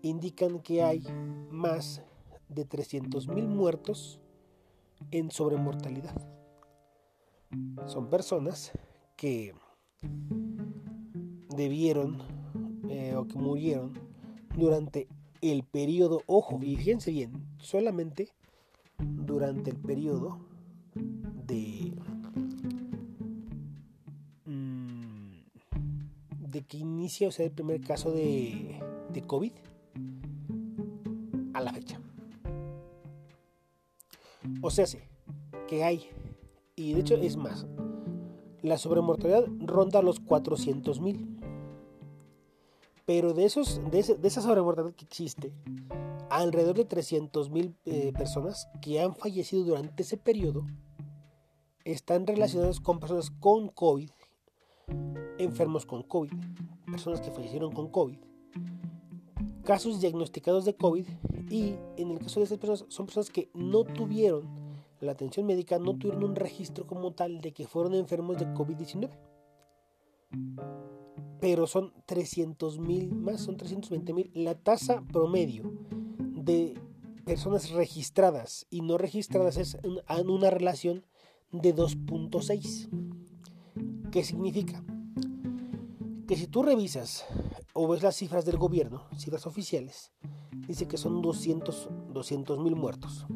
indican 0.01 0.59
que 0.59 0.83
hay 0.83 1.03
más 1.51 2.01
de 2.49 2.67
300.000 2.67 3.47
muertos 3.47 4.21
en 5.11 5.31
sobremortalidad. 5.31 6.15
Son 7.87 8.09
personas 8.09 8.71
que 9.15 9.53
debieron 11.55 12.21
eh, 12.89 13.15
o 13.15 13.27
que 13.27 13.37
murieron 13.37 13.93
durante 14.55 15.07
el 15.41 15.63
periodo, 15.63 16.21
ojo, 16.25 16.59
y 16.61 16.75
fíjense 16.75 17.11
bien, 17.11 17.47
solamente 17.59 18.29
durante 18.99 19.71
el 19.71 19.77
periodo 19.77 20.39
de 21.45 21.93
mm, 24.45 25.31
de 26.49 26.61
que 26.65 26.77
inicia 26.77 27.27
o 27.27 27.31
sea 27.31 27.45
el 27.45 27.51
primer 27.51 27.81
caso 27.81 28.11
de, 28.11 28.79
de 29.13 29.21
COVID 29.21 29.51
a 31.53 31.61
la 31.61 31.73
fecha. 31.73 31.99
O 34.61 34.69
sea, 34.71 34.85
sí, 34.85 34.99
que 35.67 35.83
hay, 35.83 36.07
y 36.75 36.93
de 36.93 37.01
hecho 37.01 37.15
es 37.15 37.35
más, 37.35 37.65
la 38.61 38.77
sobremortalidad 38.77 39.45
ronda 39.59 40.01
los 40.01 40.19
400 40.19 41.01
mil. 41.01 41.37
Pero 43.05 43.33
de, 43.33 43.45
esos, 43.45 43.81
de, 43.89 43.99
esa 43.99 44.41
sobremortalidad 44.41 44.93
que 44.93 45.05
existe, 45.05 45.53
alrededor 46.29 46.75
de 46.75 46.85
300 46.85 47.49
mil 47.49 47.75
eh, 47.85 48.13
personas 48.17 48.67
que 48.81 48.99
han 48.99 49.15
fallecido 49.15 49.63
durante 49.63 50.03
ese 50.03 50.17
periodo 50.17 50.65
están 51.85 52.27
relacionadas 52.27 52.79
con 52.79 52.99
personas 52.99 53.31
con 53.31 53.69
COVID, 53.69 54.09
enfermos 55.37 55.85
con 55.85 56.03
COVID, 56.03 56.33
personas 56.85 57.21
que 57.21 57.31
fallecieron 57.31 57.71
con 57.71 57.89
COVID, 57.89 58.17
casos 59.63 60.01
diagnosticados 60.01 60.65
de 60.65 60.75
COVID 60.75 61.05
y 61.49 61.75
en 61.95 62.11
el 62.11 62.19
caso 62.19 62.39
de 62.39 62.45
estas 62.45 62.59
personas 62.59 62.85
son 62.93 63.05
personas 63.05 63.29
que 63.29 63.49
no 63.53 63.83
tuvieron 63.83 64.47
la 64.99 65.11
atención 65.11 65.45
médica, 65.45 65.79
no 65.79 65.97
tuvieron 65.97 66.23
un 66.23 66.35
registro 66.35 66.87
como 66.87 67.11
tal 67.11 67.39
de 67.41 67.53
que 67.53 67.67
fueron 67.67 67.93
enfermos 67.93 68.37
de 68.37 68.47
COVID-19. 68.47 69.11
Pero 71.39 71.67
son 71.67 71.93
300 72.05 72.79
mil 72.79 73.13
más, 73.13 73.41
son 73.41 73.57
320 73.57 74.13
mil. 74.13 74.31
La 74.33 74.55
tasa 74.55 75.03
promedio 75.11 75.71
de 76.47 76.73
personas 77.25 77.69
registradas 77.71 78.65
y 78.69 78.81
no 78.81 78.97
registradas 78.97 79.57
es 79.57 79.77
en 79.83 80.29
una 80.29 80.49
relación 80.49 81.05
de 81.51 81.75
2.6. 81.75 82.89
¿Qué 84.11 84.23
significa? 84.23 84.83
Que 86.27 86.35
si 86.37 86.47
tú 86.47 86.63
revisas 86.63 87.25
o 87.73 87.87
ves 87.87 88.01
las 88.01 88.15
cifras 88.15 88.45
del 88.45 88.57
gobierno, 88.57 89.03
cifras 89.17 89.45
oficiales, 89.45 90.13
dice 90.67 90.87
que 90.87 90.97
son 90.97 91.21
200 91.21 92.59
mil 92.59 92.75
muertos. 92.75 93.27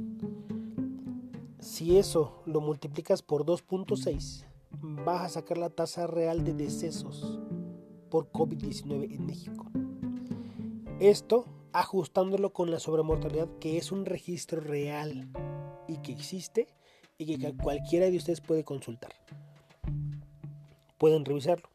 Si 1.60 1.98
eso 1.98 2.42
lo 2.46 2.62
multiplicas 2.62 3.22
por 3.22 3.46
2.6, 3.46 4.46
vas 5.06 5.22
a 5.22 5.30
sacar 5.30 5.58
la 5.58 5.70
tasa 5.70 6.08
real 6.08 6.44
de 6.44 6.54
decesos 6.54 7.40
por 8.10 8.32
COVID-19 8.32 9.14
en 9.14 9.26
México. 9.26 9.70
Esto 11.00 11.46
ajustándolo 11.74 12.54
con 12.54 12.72
la 12.72 12.80
sobremortalidad, 12.80 13.50
que 13.60 13.78
es 13.78 13.92
un 13.92 14.06
registro 14.06 14.62
real 14.62 15.30
y 15.88 15.98
que 15.98 16.12
existe 16.12 16.68
y 17.18 17.38
que 17.38 17.56
cualquiera 17.56 18.10
de 18.10 18.18
ustedes 18.18 18.42
puede 18.42 18.64
consultar. 18.64 19.12
Pueden 20.98 21.26
revisarlo. 21.26 21.70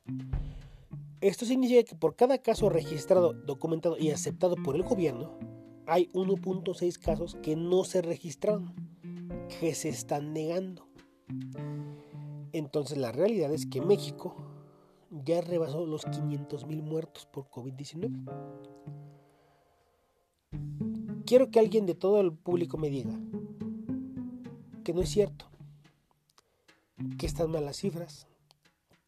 Esto 1.20 1.44
significa 1.44 1.82
que 1.82 1.96
por 1.96 2.14
cada 2.14 2.38
caso 2.38 2.68
registrado, 2.68 3.32
documentado 3.32 3.96
y 3.98 4.11
aceptado 4.11 4.54
por 4.56 4.76
el 4.76 4.82
gobierno, 4.82 5.38
hay 5.87 6.11
1.6 6.12 6.98
casos 6.98 7.37
que 7.42 7.56
no 7.56 7.85
se 7.85 8.02
registraron, 8.02 8.74
que 9.61 9.74
se 9.74 9.88
están 9.88 10.32
negando. 10.32 10.87
Entonces 12.52 12.98
la 12.98 13.12
realidad 13.12 13.52
es 13.52 13.66
que 13.66 13.80
México 13.80 14.37
ya 15.11 15.40
rebasó 15.40 15.87
los 15.87 16.06
500.000 16.06 16.82
muertos 16.82 17.26
por 17.26 17.48
COVID-19. 17.50 18.65
Quiero 21.27 21.51
que 21.51 21.59
alguien 21.59 21.87
de 21.87 21.97
todo 21.97 22.21
el 22.21 22.33
público 22.33 22.79
me 22.79 22.89
diga 22.89 23.19
que 24.85 24.95
no 24.95 25.01
es 25.01 25.09
cierto, 25.09 25.47
que 27.19 27.27
están 27.27 27.51
mal 27.51 27.65
las 27.65 27.79
cifras, 27.79 28.29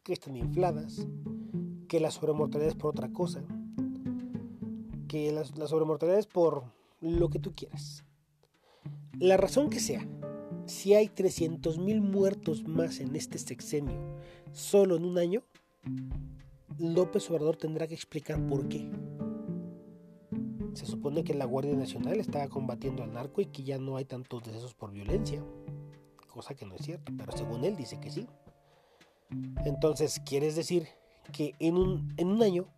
que 0.03 0.15
están 0.15 0.35
infladas, 0.37 1.07
que 1.87 2.01
la 2.01 2.11
sobremortalidad 2.11 2.71
es 2.71 2.75
por 2.75 2.91
otra 2.91 3.13
cosa, 3.13 3.45
que 5.07 5.31
la, 5.31 5.45
sobremortalidad 5.69 6.19
es 6.19 6.27
por 6.27 6.65
lo 7.01 7.31
que 7.31 7.39
tú 7.39 7.53
quieras. 7.53 8.03
La 9.21 9.37
razón 9.37 9.71
que 9.71 9.79
sea, 9.79 10.05
si 10.67 10.95
hay 10.95 11.07
300.000 11.07 12.01
muertos 12.01 12.67
más 12.67 12.99
en 12.99 13.15
este 13.15 13.39
sexenio 13.39 14.19
solo 14.51 14.97
en 14.97 15.05
un 15.05 15.19
año, 15.19 15.45
López 16.81 17.31
Obrador 17.31 17.57
tendrá 17.57 17.87
que 17.87 17.95
explicar 17.95 18.45
por 18.45 18.69
qué. 18.69 18.91
Se 20.79 20.87
supone 20.87 21.25
que 21.25 21.35
la 21.35 21.45
Guardia 21.45 21.75
Nacional 21.75 22.21
está 22.21 22.49
combatiendo 22.49 23.03
al 23.03 23.12
narco 23.12 23.41
y 23.41 23.47
que 23.47 23.64
ya 23.64 23.79
no 23.79 23.97
hay 23.97 24.05
tantos 24.05 24.45
decesos 24.45 24.75
por 24.75 24.93
violencia, 24.93 25.43
cosa 26.29 26.55
que 26.55 26.67
no 26.67 26.77
es 26.77 26.85
cierto, 26.85 27.11
pero 27.19 27.33
según 27.37 27.64
él 27.64 27.75
dice 27.75 27.99
que 27.99 28.12
sí. 28.12 28.29
Entonces, 29.64 30.23
¿quieres 30.25 30.55
decir 30.55 30.87
que 31.33 31.57
en 31.59 31.77
un, 31.77 32.14
en 32.17 32.29
un 32.29 32.45
año 32.45 32.69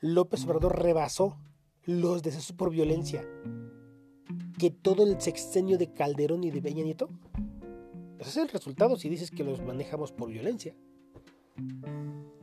López 0.00 0.44
Obrador 0.44 0.80
rebasó 0.80 1.36
los 1.82 2.22
decesos 2.22 2.52
por 2.52 2.70
violencia 2.70 3.28
que 4.56 4.70
todo 4.70 5.02
el 5.02 5.20
sexenio 5.20 5.76
de 5.76 5.92
Calderón 5.92 6.44
y 6.44 6.52
de 6.52 6.62
Peña 6.62 6.84
Nieto? 6.84 7.08
Ese 8.20 8.30
es 8.30 8.36
el 8.36 8.48
resultado 8.48 8.94
si 8.94 9.08
dices 9.08 9.32
que 9.32 9.42
los 9.42 9.60
manejamos 9.60 10.12
por 10.12 10.28
violencia. 10.28 10.76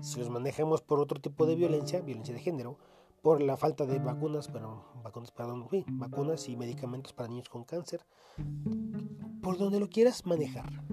Si 0.01 0.19
los 0.19 0.29
manejamos 0.29 0.81
por 0.81 0.99
otro 0.99 1.21
tipo 1.21 1.45
de 1.45 1.55
violencia, 1.55 2.01
violencia 2.01 2.33
de 2.33 2.41
género, 2.41 2.77
por 3.21 3.41
la 3.41 3.55
falta 3.55 3.85
de 3.85 3.99
vacunas, 3.99 4.51
bueno, 4.51 4.85
vacunas, 5.03 5.31
perdón, 5.31 5.67
vacunas 5.91 6.49
y 6.49 6.55
medicamentos 6.55 7.13
para 7.13 7.29
niños 7.29 7.49
con 7.49 7.63
cáncer, 7.63 8.05
por 9.41 9.57
donde 9.57 9.79
lo 9.79 9.89
quieras 9.89 10.25
manejar, 10.25 10.83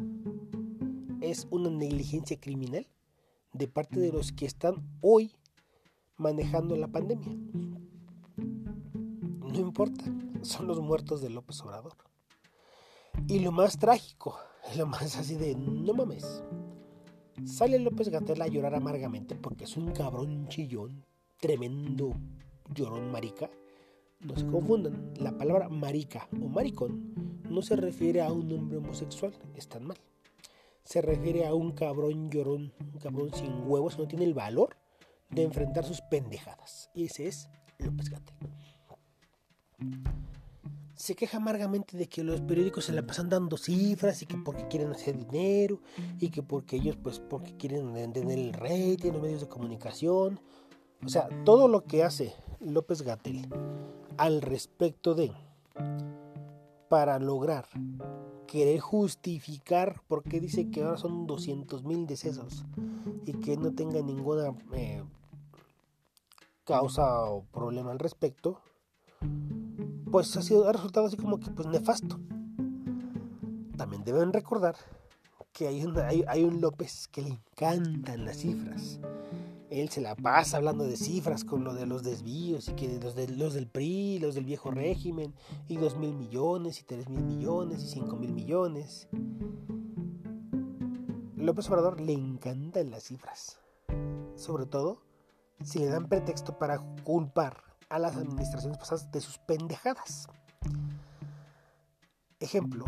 es 1.21 1.47
una 1.51 1.71
negligencia 1.71 2.39
criminal 2.39 2.87
de 3.53 3.67
parte 3.67 3.99
de 3.99 4.13
los 4.13 4.33
que 4.33 4.47
están 4.47 4.87
hoy 5.01 5.33
manejando 6.17 6.77
la 6.77 6.89
pandemia. 6.89 7.35
No 8.37 9.59
importa, 9.59 10.05
son 10.43 10.67
los 10.67 10.81
muertos 10.81 11.23
de 11.23 11.31
López 11.31 11.61
Obrador. 11.63 11.97
Y 13.27 13.41
lo 13.41 13.53
más 13.53 13.79
trágico, 13.79 14.39
lo 14.77 14.87
más 14.87 15.17
así 15.17 15.35
de, 15.37 15.55
no 15.55 15.95
mames, 15.95 16.45
sale 17.45 17.79
López 17.79 18.11
Gatel 18.11 18.43
a 18.43 18.49
llorar 18.49 18.75
amargamente 18.75 19.35
porque 19.35 19.65
es 19.65 19.77
un 19.77 19.93
cabrón 19.93 20.49
chillón, 20.49 21.05
tremendo 21.41 22.15
llorón 22.75 23.11
marica. 23.11 23.51
No 24.21 24.37
se 24.37 24.47
confundan, 24.47 25.15
la 25.17 25.37
palabra 25.37 25.69
marica 25.69 26.29
o 26.33 26.49
maricón 26.49 27.41
no 27.49 27.63
se 27.63 27.77
refiere 27.77 28.21
a 28.21 28.33
un 28.33 28.51
hombre 28.53 28.79
homosexual, 28.79 29.33
están 29.55 29.87
mal 29.87 29.97
se 30.89 31.03
refiere 31.03 31.47
a 31.47 31.53
un 31.53 31.73
cabrón 31.73 32.31
llorón, 32.31 32.73
un 32.81 32.99
cabrón 32.99 33.31
sin 33.35 33.53
huevos 33.67 33.95
que 33.95 34.03
no 34.03 34.09
tiene 34.09 34.25
el 34.25 34.33
valor 34.33 34.75
de 35.29 35.43
enfrentar 35.43 35.85
sus 35.85 36.01
pendejadas. 36.01 36.89
Y 36.95 37.05
ese 37.05 37.29
es 37.29 37.51
López 37.79 38.09
Gatel. 38.09 38.35
Se 40.95 41.15
queja 41.15 41.37
amargamente 41.37 41.99
de 41.99 42.09
que 42.09 42.25
los 42.25 42.41
periódicos 42.41 42.87
se 42.87 42.95
la 42.95 43.07
pasan 43.07 43.29
dando 43.29 43.59
cifras 43.59 44.23
y 44.23 44.27
que 44.27 44.39
porque 44.39 44.67
quieren 44.69 44.91
hacer 44.91 45.19
dinero 45.19 45.83
y 46.21 46.31
que 46.31 46.43
porque 46.43 46.77
ellos 46.77 46.97
pues 46.97 47.21
porque 47.21 47.55
quieren 47.59 47.93
tener 48.15 48.39
el 48.39 48.55
rating, 48.55 49.13
los 49.13 49.21
medios 49.21 49.43
de 49.43 49.49
comunicación. 49.49 50.41
O 51.05 51.09
sea, 51.09 51.29
todo 51.45 51.69
lo 51.69 51.85
que 51.85 52.03
hace 52.03 52.35
López 52.61 53.03
Gatel 53.03 53.49
al 54.17 54.43
respecto 54.43 55.15
de 55.15 55.33
para 56.89 57.19
lograr 57.19 57.67
querer 58.47 58.81
justificar 58.81 60.01
por 60.09 60.23
qué 60.23 60.41
dice 60.41 60.71
que 60.71 60.83
ahora 60.83 60.97
son 60.97 61.27
200 61.27 61.85
mil 61.85 62.07
decesos 62.07 62.65
y 63.27 63.35
que 63.35 63.57
no 63.57 63.73
tenga 63.75 64.01
ninguna 64.01 64.55
eh, 64.73 65.05
causa 66.65 67.25
o 67.25 67.45
problema 67.45 67.93
al 67.93 67.99
respecto, 67.99 68.61
pues 70.11 70.35
ha, 70.37 70.43
sido, 70.43 70.69
ha 70.69 70.73
resultado 70.73 71.07
así 71.07 71.17
como 71.17 71.39
que 71.39 71.51
pues 71.51 71.69
nefasto. 71.69 72.19
También 73.77 74.03
deben 74.05 74.33
recordar 74.33 74.77
que 75.53 75.69
hay, 75.69 75.85
hay, 76.27 76.45
un 76.45 76.61
López 76.61 77.09
que 77.09 77.23
le 77.23 77.29
encantan 77.31 78.25
las 78.25 78.39
cifras. 78.39 78.99
Él 79.71 79.91
se 79.91 80.01
la 80.01 80.15
pasa 80.15 80.57
hablando 80.57 80.85
de 80.85 80.97
cifras 80.97 81.45
con 81.45 81.63
lo 81.63 81.75
de 81.75 81.87
los 81.87 82.03
desvíos 82.03 82.69
y 82.69 82.73
que 82.73 82.99
los, 83.01 83.15
de, 83.15 83.29
los 83.29 83.53
del 83.55 83.69
PRI, 83.69 84.19
los 84.19 84.35
del 84.35 84.45
viejo 84.45 84.71
régimen, 84.71 85.35
y 85.67 85.77
dos 85.77 85.97
mil 85.97 86.15
millones, 86.15 86.81
y 86.81 86.85
tres 86.85 87.09
mil 87.09 87.23
millones, 87.23 87.83
y 87.83 87.89
cinco 87.89 88.17
mil 88.17 88.33
millones. 88.33 89.09
López 91.37 91.69
Obrador 91.69 92.01
le 92.01 92.13
encantan 92.13 92.91
las 92.91 93.05
cifras. 93.05 93.59
Sobre 94.37 94.67
todo 94.67 95.03
si 95.63 95.81
le 95.81 95.87
dan 95.87 96.09
pretexto 96.09 96.59
para 96.59 96.79
culpar 97.05 97.63
a 97.89 97.99
las 97.99 98.17
administraciones 98.17 98.79
pasadas 98.79 99.11
de 99.11 99.21
sus 99.21 99.39
pendejadas. 99.39 100.29
Ejemplo, 102.41 102.85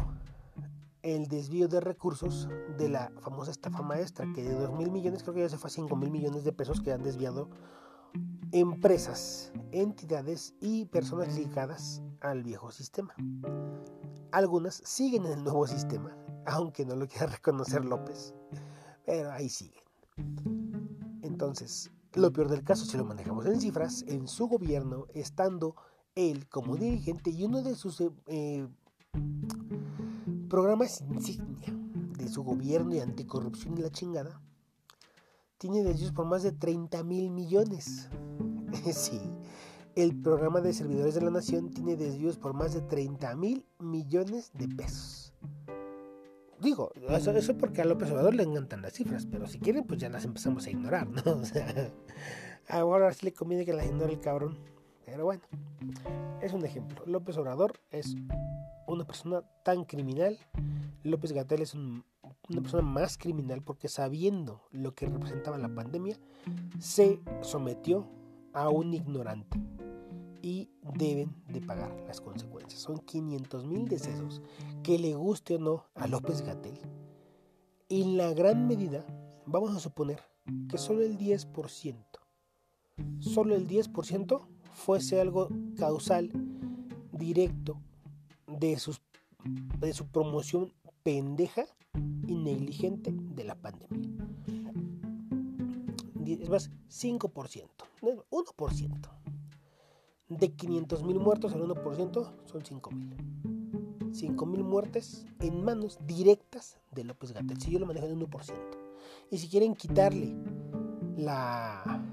el 1.02 1.28
desvío 1.28 1.68
de 1.68 1.80
recursos 1.80 2.48
de 2.76 2.88
la 2.88 3.12
famosa 3.20 3.50
estafa 3.50 3.82
maestra, 3.82 4.26
que 4.34 4.42
de 4.42 4.54
2 4.54 4.72
mil 4.72 4.90
millones 4.90 5.22
creo 5.22 5.34
que 5.34 5.40
ya 5.40 5.48
se 5.48 5.58
fue 5.58 5.68
a 5.68 5.72
5 5.72 5.96
mil 5.96 6.10
millones 6.10 6.44
de 6.44 6.52
pesos 6.52 6.80
que 6.80 6.92
han 6.92 7.02
desviado 7.02 7.48
empresas, 8.52 9.52
entidades 9.70 10.54
y 10.60 10.86
personas 10.86 11.34
ligadas 11.34 12.02
al 12.20 12.42
viejo 12.42 12.70
sistema. 12.72 13.14
Algunas 14.32 14.82
siguen 14.84 15.26
en 15.26 15.32
el 15.32 15.44
nuevo 15.44 15.66
sistema, 15.66 16.16
aunque 16.46 16.84
no 16.84 16.96
lo 16.96 17.06
quiera 17.06 17.26
reconocer 17.34 17.84
López, 17.84 18.34
pero 19.06 19.32
ahí 19.32 19.48
siguen. 19.48 19.82
Entonces, 21.22 21.90
lo 22.14 22.32
peor 22.32 22.48
del 22.48 22.64
caso, 22.64 22.84
si 22.84 22.96
lo 22.96 23.04
manejamos 23.04 23.46
en 23.46 23.60
cifras, 23.60 24.04
en 24.06 24.26
su 24.26 24.48
gobierno, 24.48 25.06
estando 25.14 25.76
él 26.14 26.48
como 26.48 26.76
dirigente 26.76 27.30
y 27.30 27.44
uno 27.44 27.62
de 27.62 27.76
sus 27.76 28.02
eh, 28.26 28.66
programas 30.50 31.00
insignia 31.00 31.72
de 32.18 32.28
su 32.28 32.42
gobierno 32.42 32.94
y 32.94 32.98
anticorrupción 32.98 33.78
y 33.78 33.82
la 33.82 33.90
chingada, 33.90 34.42
tiene 35.56 35.82
desvíos 35.82 36.12
por 36.12 36.26
más 36.26 36.42
de 36.42 36.52
30 36.52 37.02
mil 37.04 37.30
millones. 37.30 38.10
sí, 38.92 39.20
el 39.94 40.20
programa 40.20 40.60
de 40.60 40.74
servidores 40.74 41.14
de 41.14 41.22
la 41.22 41.30
nación 41.30 41.70
tiene 41.70 41.96
desvíos 41.96 42.36
por 42.36 42.52
más 42.52 42.74
de 42.74 42.82
30 42.82 43.34
mil 43.36 43.64
millones 43.78 44.50
de 44.52 44.68
pesos. 44.68 45.32
Digo, 46.60 46.92
eso, 47.08 47.30
eso, 47.30 47.56
porque 47.56 47.80
a 47.80 47.86
López 47.86 48.10
Obrador 48.10 48.34
le 48.34 48.42
encantan 48.42 48.82
las 48.82 48.92
cifras, 48.92 49.24
pero 49.24 49.46
si 49.46 49.60
quieren, 49.60 49.84
pues 49.84 49.98
ya 49.98 50.10
las 50.10 50.26
empezamos 50.26 50.66
a 50.66 50.70
ignorar, 50.70 51.08
¿no? 51.08 51.40
Ahora 52.68 53.10
sí 53.14 53.24
le 53.24 53.32
conviene 53.32 53.64
que 53.64 53.72
las 53.72 53.86
ignore 53.86 54.12
el 54.12 54.20
cabrón. 54.20 54.58
Pero 55.04 55.24
bueno, 55.24 55.42
es 56.40 56.52
un 56.52 56.64
ejemplo. 56.64 57.02
López 57.06 57.36
Obrador 57.36 57.80
es 57.90 58.16
una 58.86 59.04
persona 59.04 59.42
tan 59.64 59.84
criminal. 59.84 60.38
López 61.02 61.32
Gatel 61.32 61.62
es 61.62 61.74
una 61.74 62.04
persona 62.62 62.82
más 62.82 63.16
criminal 63.16 63.62
porque 63.62 63.88
sabiendo 63.88 64.62
lo 64.70 64.94
que 64.94 65.06
representaba 65.06 65.58
la 65.58 65.74
pandemia, 65.74 66.16
se 66.78 67.20
sometió 67.42 68.08
a 68.52 68.68
un 68.68 68.94
ignorante 68.94 69.58
y 70.42 70.70
deben 70.94 71.34
de 71.48 71.60
pagar 71.60 71.94
las 72.06 72.20
consecuencias. 72.20 72.80
Son 72.80 72.98
500 72.98 73.66
mil 73.66 73.88
decesos, 73.88 74.40
que 74.82 74.98
le 74.98 75.14
guste 75.14 75.56
o 75.56 75.58
no 75.58 75.84
a 75.94 76.06
López 76.06 76.42
Gatel. 76.42 76.78
En 77.88 78.16
la 78.16 78.32
gran 78.32 78.66
medida, 78.66 79.04
vamos 79.46 79.74
a 79.76 79.80
suponer 79.80 80.20
que 80.68 80.78
solo 80.78 81.02
el 81.02 81.18
10%, 81.18 81.96
solo 83.20 83.54
el 83.54 83.66
10% 83.68 84.46
fuese 84.72 85.20
algo 85.20 85.48
causal, 85.76 86.30
directo, 87.12 87.80
de, 88.46 88.78
sus, 88.78 89.00
de 89.78 89.92
su 89.92 90.06
promoción 90.06 90.72
pendeja 91.02 91.64
y 92.26 92.34
negligente 92.34 93.12
de 93.12 93.44
la 93.44 93.54
pandemia. 93.54 94.00
Es 96.26 96.48
más, 96.48 96.70
5%, 96.88 97.68
1%. 98.00 99.20
De 100.28 100.52
500 100.52 101.02
mil 101.02 101.18
muertos, 101.18 101.52
el 101.54 101.62
1% 101.62 102.32
son 102.46 102.64
5 102.64 102.90
mil. 102.92 103.16
5 104.12 104.46
mil 104.46 104.62
muertes 104.62 105.26
en 105.40 105.64
manos 105.64 105.98
directas 106.06 106.78
de 106.92 107.04
López 107.04 107.32
Gatel. 107.32 107.60
Si 107.60 107.70
yo 107.72 107.80
lo 107.80 107.86
manejo 107.86 108.06
en 108.06 108.20
1%. 108.20 108.54
Y 109.30 109.38
si 109.38 109.48
quieren 109.48 109.74
quitarle 109.74 110.36
la, 111.16 112.04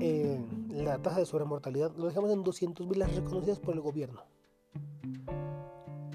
eh, 0.00 0.40
la 0.72 0.98
tasa 1.00 1.18
de 1.18 1.26
sobremortalidad, 1.26 1.94
lo 1.96 2.06
dejamos 2.06 2.30
en 2.30 2.42
200 2.42 2.86
mil 2.86 2.98
las 2.98 3.14
reconocidas 3.14 3.58
por 3.58 3.74
el 3.74 3.80
gobierno. 3.80 4.22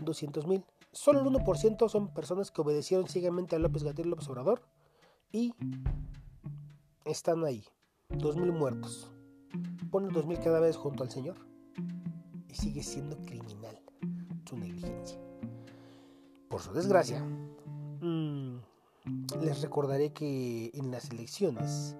200 0.01 0.47
mil. 0.47 0.65
Solo 0.91 1.19
el 1.19 1.27
1% 1.27 1.89
son 1.89 2.13
personas 2.13 2.49
que 2.49 2.61
obedecieron 2.61 3.07
ciegamente 3.07 3.55
a 3.55 3.59
López 3.59 3.83
Gatel 3.83 4.09
López 4.09 4.27
Obrador 4.29 4.63
y 5.31 5.53
están 7.05 7.43
ahí. 7.45 7.63
2.000 8.09 8.51
muertos. 8.51 9.11
Pone 9.91 10.07
2.000 10.09 10.43
cada 10.43 10.59
vez 10.59 10.75
junto 10.75 11.03
al 11.03 11.11
Señor 11.11 11.35
y 12.47 12.55
sigue 12.55 12.81
siendo 12.83 13.17
criminal 13.17 13.79
su 14.47 14.57
negligencia. 14.57 15.19
Por 16.49 16.61
su 16.61 16.73
desgracia, 16.73 17.21
mm, 17.21 18.57
les 19.41 19.61
recordaré 19.61 20.13
que 20.13 20.71
en 20.73 20.89
las 20.91 21.09
elecciones 21.11 21.97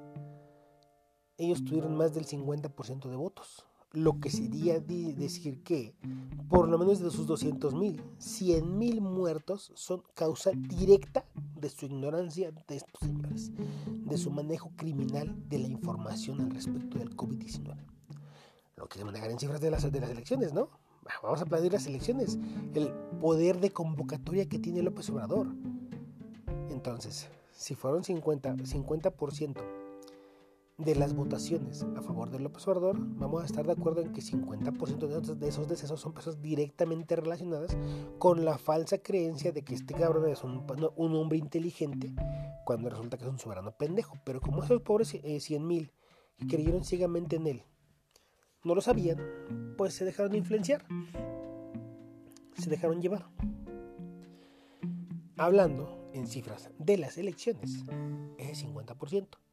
ellos 1.37 1.63
tuvieron 1.63 1.95
más 1.95 2.13
del 2.13 2.25
50% 2.25 3.09
de 3.09 3.15
votos 3.15 3.65
lo 3.93 4.19
que 4.19 4.29
sería 4.29 4.79
decir 4.79 5.63
que 5.63 5.95
por 6.49 6.67
lo 6.67 6.77
menos 6.77 6.99
de 6.99 7.09
sus 7.09 7.25
200 7.25 7.73
mil, 7.73 8.03
100 8.19 8.77
mil 8.77 9.01
muertos 9.01 9.71
son 9.75 10.03
causa 10.13 10.51
directa 10.51 11.25
de 11.55 11.69
su 11.69 11.85
ignorancia 11.85 12.51
de 12.51 12.75
estos 12.75 12.99
señores, 12.99 13.51
de 13.87 14.17
su 14.17 14.29
manejo 14.29 14.71
criminal 14.75 15.35
de 15.49 15.59
la 15.59 15.67
información 15.67 16.41
al 16.41 16.51
respecto 16.51 16.99
del 16.99 17.15
COVID-19. 17.15 17.75
Lo 18.75 18.87
que 18.87 18.99
se 18.99 19.05
manejar 19.05 19.31
en 19.31 19.39
cifras 19.39 19.61
de 19.61 19.71
las, 19.71 19.91
de 19.91 19.99
las 19.99 20.09
elecciones, 20.09 20.53
¿no? 20.53 20.69
Vamos 21.23 21.39
a 21.39 21.43
aplaudir 21.43 21.71
las 21.71 21.87
elecciones, 21.87 22.37
el 22.75 22.91
poder 23.19 23.59
de 23.59 23.71
convocatoria 23.71 24.47
que 24.47 24.59
tiene 24.59 24.83
López 24.83 25.09
Obrador. 25.09 25.47
Entonces, 26.69 27.29
si 27.51 27.75
fueron 27.75 28.03
50, 28.03 28.53
50% 28.55 29.76
de 30.77 30.93
las 30.93 31.15
votaciones 31.15 31.87
a 31.95 32.03
favor 32.03 32.29
de 32.29 32.39
López 32.39 32.67
Obrador, 32.67 32.97
vamos 32.99 33.41
a 33.41 33.45
estar 33.47 33.65
de 33.65 33.73
acuerdo 33.73 34.01
en 34.01 34.13
que 34.13 34.21
50% 34.21 35.35
de 35.35 35.47
esos 35.47 35.67
decesos 35.67 35.99
son 35.99 36.13
personas 36.13 36.39
directamente 36.39 37.15
relacionadas 37.15 37.75
con 38.19 38.45
la 38.45 38.59
falsa 38.59 38.99
creencia 38.99 39.51
de 39.51 39.63
que 39.63 39.73
este 39.73 39.95
cabrón 39.95 40.29
es 40.29 40.43
un, 40.43 40.63
hombre 40.97 41.39
inteligente 41.39 42.13
cuando 42.63 42.89
resulta 42.89 43.17
que 43.17 43.23
es 43.23 43.29
un 43.29 43.39
soberano 43.39 43.71
pendejo. 43.71 44.17
Pero 44.23 44.39
como 44.39 44.63
esos 44.63 44.81
pobres 44.83 45.09
100 45.09 45.23
eh, 45.25 45.65
mil 45.65 45.91
que 46.37 46.45
creyeron 46.45 46.83
ciegamente 46.83 47.37
en 47.37 47.47
él 47.47 47.63
no 48.63 48.75
lo 48.75 48.81
sabían, 48.81 49.17
pues 49.77 49.95
se 49.95 50.05
dejaron 50.05 50.35
influenciar, 50.35 50.85
se 52.55 52.69
dejaron 52.69 53.01
llevar. 53.01 53.29
Hablando 55.37 56.09
en 56.13 56.27
cifras 56.27 56.69
de 56.77 56.97
las 56.97 57.17
elecciones, 57.17 57.83
es 58.37 58.63
50%. 58.63 59.46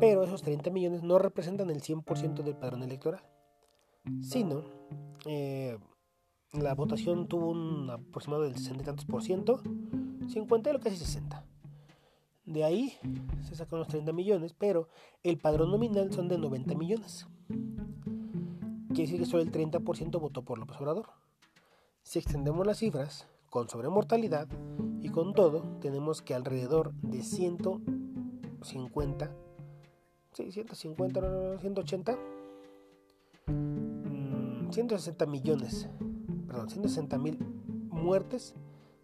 Pero 0.00 0.24
esos 0.24 0.42
30 0.42 0.70
millones 0.70 1.02
no 1.02 1.18
representan 1.18 1.70
el 1.70 1.82
100% 1.82 2.42
del 2.42 2.56
padrón 2.56 2.82
electoral, 2.82 3.22
sino 4.20 4.64
eh, 5.26 5.78
la 6.52 6.74
votación 6.74 7.28
tuvo 7.28 7.50
un 7.50 7.90
aproximado 7.90 8.44
del 8.44 8.56
60 8.56 8.82
y 8.82 8.86
tantos 8.86 9.04
por 9.04 9.22
ciento, 9.22 9.60
50 10.28 10.70
y 10.70 10.78
casi 10.78 10.96
60. 10.96 11.44
De 12.46 12.64
ahí 12.64 12.94
se 13.42 13.54
sacan 13.54 13.80
los 13.80 13.88
30 13.88 14.12
millones, 14.12 14.54
pero 14.56 14.88
el 15.22 15.36
padrón 15.38 15.70
nominal 15.70 16.10
son 16.12 16.28
de 16.28 16.38
90 16.38 16.74
millones. 16.76 17.26
Quiere 18.88 19.02
decir 19.02 19.18
que 19.18 19.26
solo 19.26 19.42
el 19.42 19.52
30% 19.52 20.18
votó 20.18 20.44
por 20.44 20.58
López 20.58 20.80
Obrador. 20.80 21.10
Si 22.02 22.18
extendemos 22.18 22.66
las 22.66 22.78
cifras, 22.78 23.28
con 23.50 23.68
sobremortalidad 23.68 24.48
y 25.00 25.10
con 25.10 25.34
todo, 25.34 25.76
tenemos 25.80 26.22
que 26.22 26.34
alrededor 26.34 26.94
de 26.94 27.22
150 27.22 29.30
150, 30.44 31.58
180, 31.60 32.18
160 34.70 35.26
millones, 35.26 35.88
perdón, 36.46 36.70
160 36.70 37.18
mil 37.18 37.38
muertes 37.90 38.54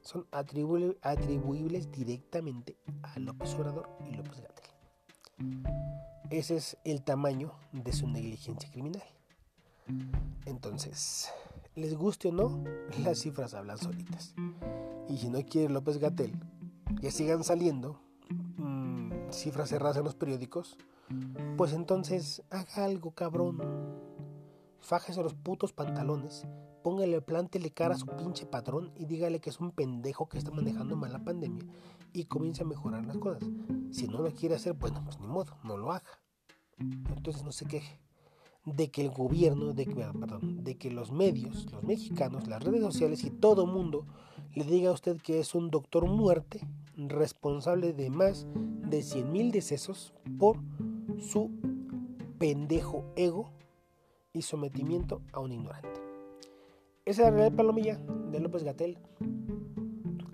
son 0.00 0.26
atribuibles 0.30 1.90
directamente 1.90 2.76
a 3.02 3.18
López 3.18 3.54
Obrador 3.54 3.88
y 4.08 4.14
López 4.14 4.40
Gatel. 4.40 5.64
Ese 6.30 6.56
es 6.56 6.76
el 6.84 7.02
tamaño 7.02 7.52
de 7.72 7.92
su 7.92 8.06
negligencia 8.06 8.70
criminal. 8.70 9.02
Entonces, 10.46 11.30
les 11.74 11.96
guste 11.96 12.28
o 12.28 12.32
no, 12.32 12.62
las 13.04 13.18
cifras 13.18 13.54
hablan 13.54 13.78
solitas. 13.78 14.34
Y 15.08 15.18
si 15.18 15.30
no 15.30 15.44
quiere 15.44 15.72
López 15.72 15.98
Gatel 15.98 16.32
que 17.00 17.10
sigan 17.10 17.42
saliendo 17.42 18.00
mm, 18.56 19.30
cifras 19.30 19.70
cerradas 19.70 19.96
en 19.96 20.04
los 20.04 20.14
periódicos, 20.14 20.76
pues 21.56 21.72
entonces 21.72 22.42
haga 22.50 22.84
algo 22.84 23.12
cabrón. 23.12 23.60
fájese 24.80 25.22
los 25.22 25.34
putos 25.34 25.72
pantalones, 25.72 26.46
póngale, 26.82 27.20
plántele 27.22 27.70
cara 27.70 27.94
a 27.94 27.98
su 27.98 28.06
pinche 28.06 28.46
patrón 28.46 28.92
y 28.96 29.06
dígale 29.06 29.40
que 29.40 29.50
es 29.50 29.60
un 29.60 29.70
pendejo 29.70 30.28
que 30.28 30.38
está 30.38 30.50
manejando 30.50 30.96
mal 30.96 31.12
la 31.12 31.24
pandemia 31.24 31.64
y 32.12 32.24
comience 32.26 32.62
a 32.62 32.66
mejorar 32.66 33.04
las 33.06 33.18
cosas. 33.18 33.48
Si 33.90 34.06
no 34.06 34.20
lo 34.20 34.30
quiere 34.32 34.54
hacer, 34.54 34.74
bueno, 34.74 35.02
pues 35.04 35.18
ni 35.18 35.26
modo, 35.26 35.56
no 35.64 35.76
lo 35.76 35.92
haga. 35.92 36.20
Entonces 36.78 37.44
no 37.44 37.52
se 37.52 37.66
queje 37.66 38.00
de 38.64 38.90
que 38.90 39.02
el 39.02 39.10
gobierno, 39.10 39.72
de 39.72 39.86
que, 39.86 39.94
perdón, 39.94 40.64
de 40.64 40.76
que 40.76 40.90
los 40.90 41.12
medios, 41.12 41.70
los 41.70 41.82
mexicanos, 41.82 42.46
las 42.48 42.62
redes 42.62 42.82
sociales 42.82 43.24
y 43.24 43.30
todo 43.30 43.66
mundo 43.66 44.06
le 44.54 44.64
diga 44.64 44.90
a 44.90 44.94
usted 44.94 45.20
que 45.20 45.40
es 45.40 45.54
un 45.54 45.70
doctor 45.70 46.06
muerte 46.06 46.66
responsable 46.96 47.92
de 47.92 48.10
más 48.10 48.46
de 48.54 49.02
100 49.02 49.32
mil 49.32 49.50
decesos 49.50 50.14
por 50.38 50.58
su 51.20 51.50
pendejo 52.38 53.04
ego 53.16 53.52
y 54.32 54.42
sometimiento 54.42 55.22
a 55.32 55.40
un 55.40 55.52
ignorante. 55.52 56.00
Esa 57.04 57.28
es 57.28 57.34
la 57.34 57.50
palomilla 57.50 57.98
de 58.30 58.40
López 58.40 58.64
Gatel 58.64 58.98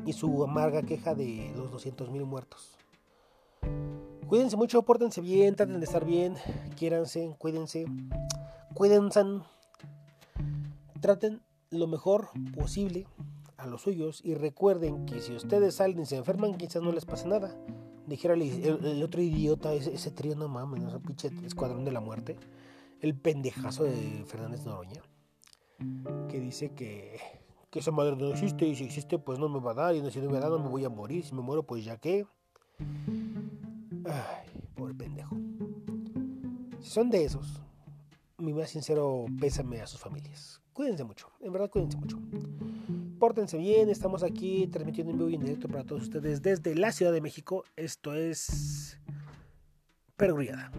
y 0.07 0.13
su 0.13 0.43
amarga 0.43 0.83
queja 0.83 1.15
de 1.15 1.53
los 1.57 1.71
200 1.71 2.11
mil 2.11 2.25
muertos. 2.25 2.77
Cuídense 4.27 4.57
mucho, 4.57 4.83
pórtense 4.83 5.21
bien, 5.21 5.57
traten 5.57 5.81
de 5.81 5.85
estar 5.85 6.05
bien, 6.05 6.37
quiéranse, 6.77 7.35
cuídense, 7.39 7.87
cuídense, 8.75 9.25
traten 11.01 11.43
lo 11.71 11.89
mejor 11.89 12.29
posible 12.57 13.07
a 13.57 13.67
los 13.67 13.83
suyos 13.83 14.21
y 14.25 14.35
recuerden 14.35 15.05
que 15.05 15.21
si 15.21 15.35
ustedes 15.35 15.75
salen 15.75 16.01
y 16.01 16.07
se 16.07 16.17
enferman, 16.17 16.57
quizás 16.57 16.83
no 16.83 16.93
les 16.93 17.05
pase 17.05 17.27
nada. 17.27 17.57
Dijera 18.11 18.35
el, 18.35 19.03
otro 19.05 19.23
idiota, 19.23 19.73
ese, 19.73 19.95
ese 19.95 20.11
trío, 20.11 20.35
no 20.35 20.49
mames, 20.49 20.83
ese 20.83 20.99
pinche 20.99 21.31
escuadrón 21.47 21.85
de 21.85 21.93
la 21.93 22.01
muerte, 22.01 22.37
el 23.01 23.15
pendejazo 23.15 23.85
de 23.85 24.25
Fernández 24.27 24.65
Noroña, 24.65 25.01
que 26.29 26.41
dice 26.41 26.73
que, 26.75 27.21
esa 27.73 27.93
madre 27.93 28.17
no 28.17 28.31
existe 28.31 28.67
y 28.67 28.75
si 28.75 28.83
existe, 28.83 29.21
pues 29.21 29.39
no 29.39 29.49
me 29.49 29.61
va 29.61 29.71
a 29.71 29.75
dar 29.75 29.95
y 29.95 30.11
si 30.11 30.19
no 30.19 30.29
me 30.29 30.41
da, 30.41 30.49
no 30.49 30.59
me 30.59 30.69
voy 30.69 30.85
a 30.85 30.89
morir. 30.89 31.25
Si 31.25 31.33
me 31.37 31.41
muero, 31.41 31.63
pues 31.63 31.85
ya 31.85 31.99
que. 31.99 32.27
Ay, 34.05 34.65
pobre 34.75 34.93
pendejo. 34.95 35.37
Si 36.81 36.91
son 36.91 37.11
de 37.11 37.23
esos, 37.23 37.63
mi 38.39 38.53
más 38.53 38.71
sincero 38.71 39.27
pésame 39.41 39.83
a 39.83 39.87
sus 39.87 40.01
familias. 40.01 40.61
Cuídense 40.73 41.05
mucho, 41.05 41.29
en 41.39 41.53
verdad 41.53 41.71
cuídense 41.71 41.97
mucho. 41.97 42.19
Pórtense 43.21 43.59
bien, 43.59 43.91
estamos 43.91 44.23
aquí 44.23 44.67
transmitiendo 44.69 45.13
en 45.13 45.19
vivo 45.19 45.29
y 45.29 45.35
en 45.35 45.43
directo 45.43 45.69
para 45.69 45.85
todos 45.85 46.05
ustedes 46.05 46.41
desde 46.41 46.75
la 46.75 46.91
Ciudad 46.91 47.13
de 47.13 47.21
México. 47.21 47.65
Esto 47.77 48.15
es 48.15 48.99
Perguriada. 50.17 50.73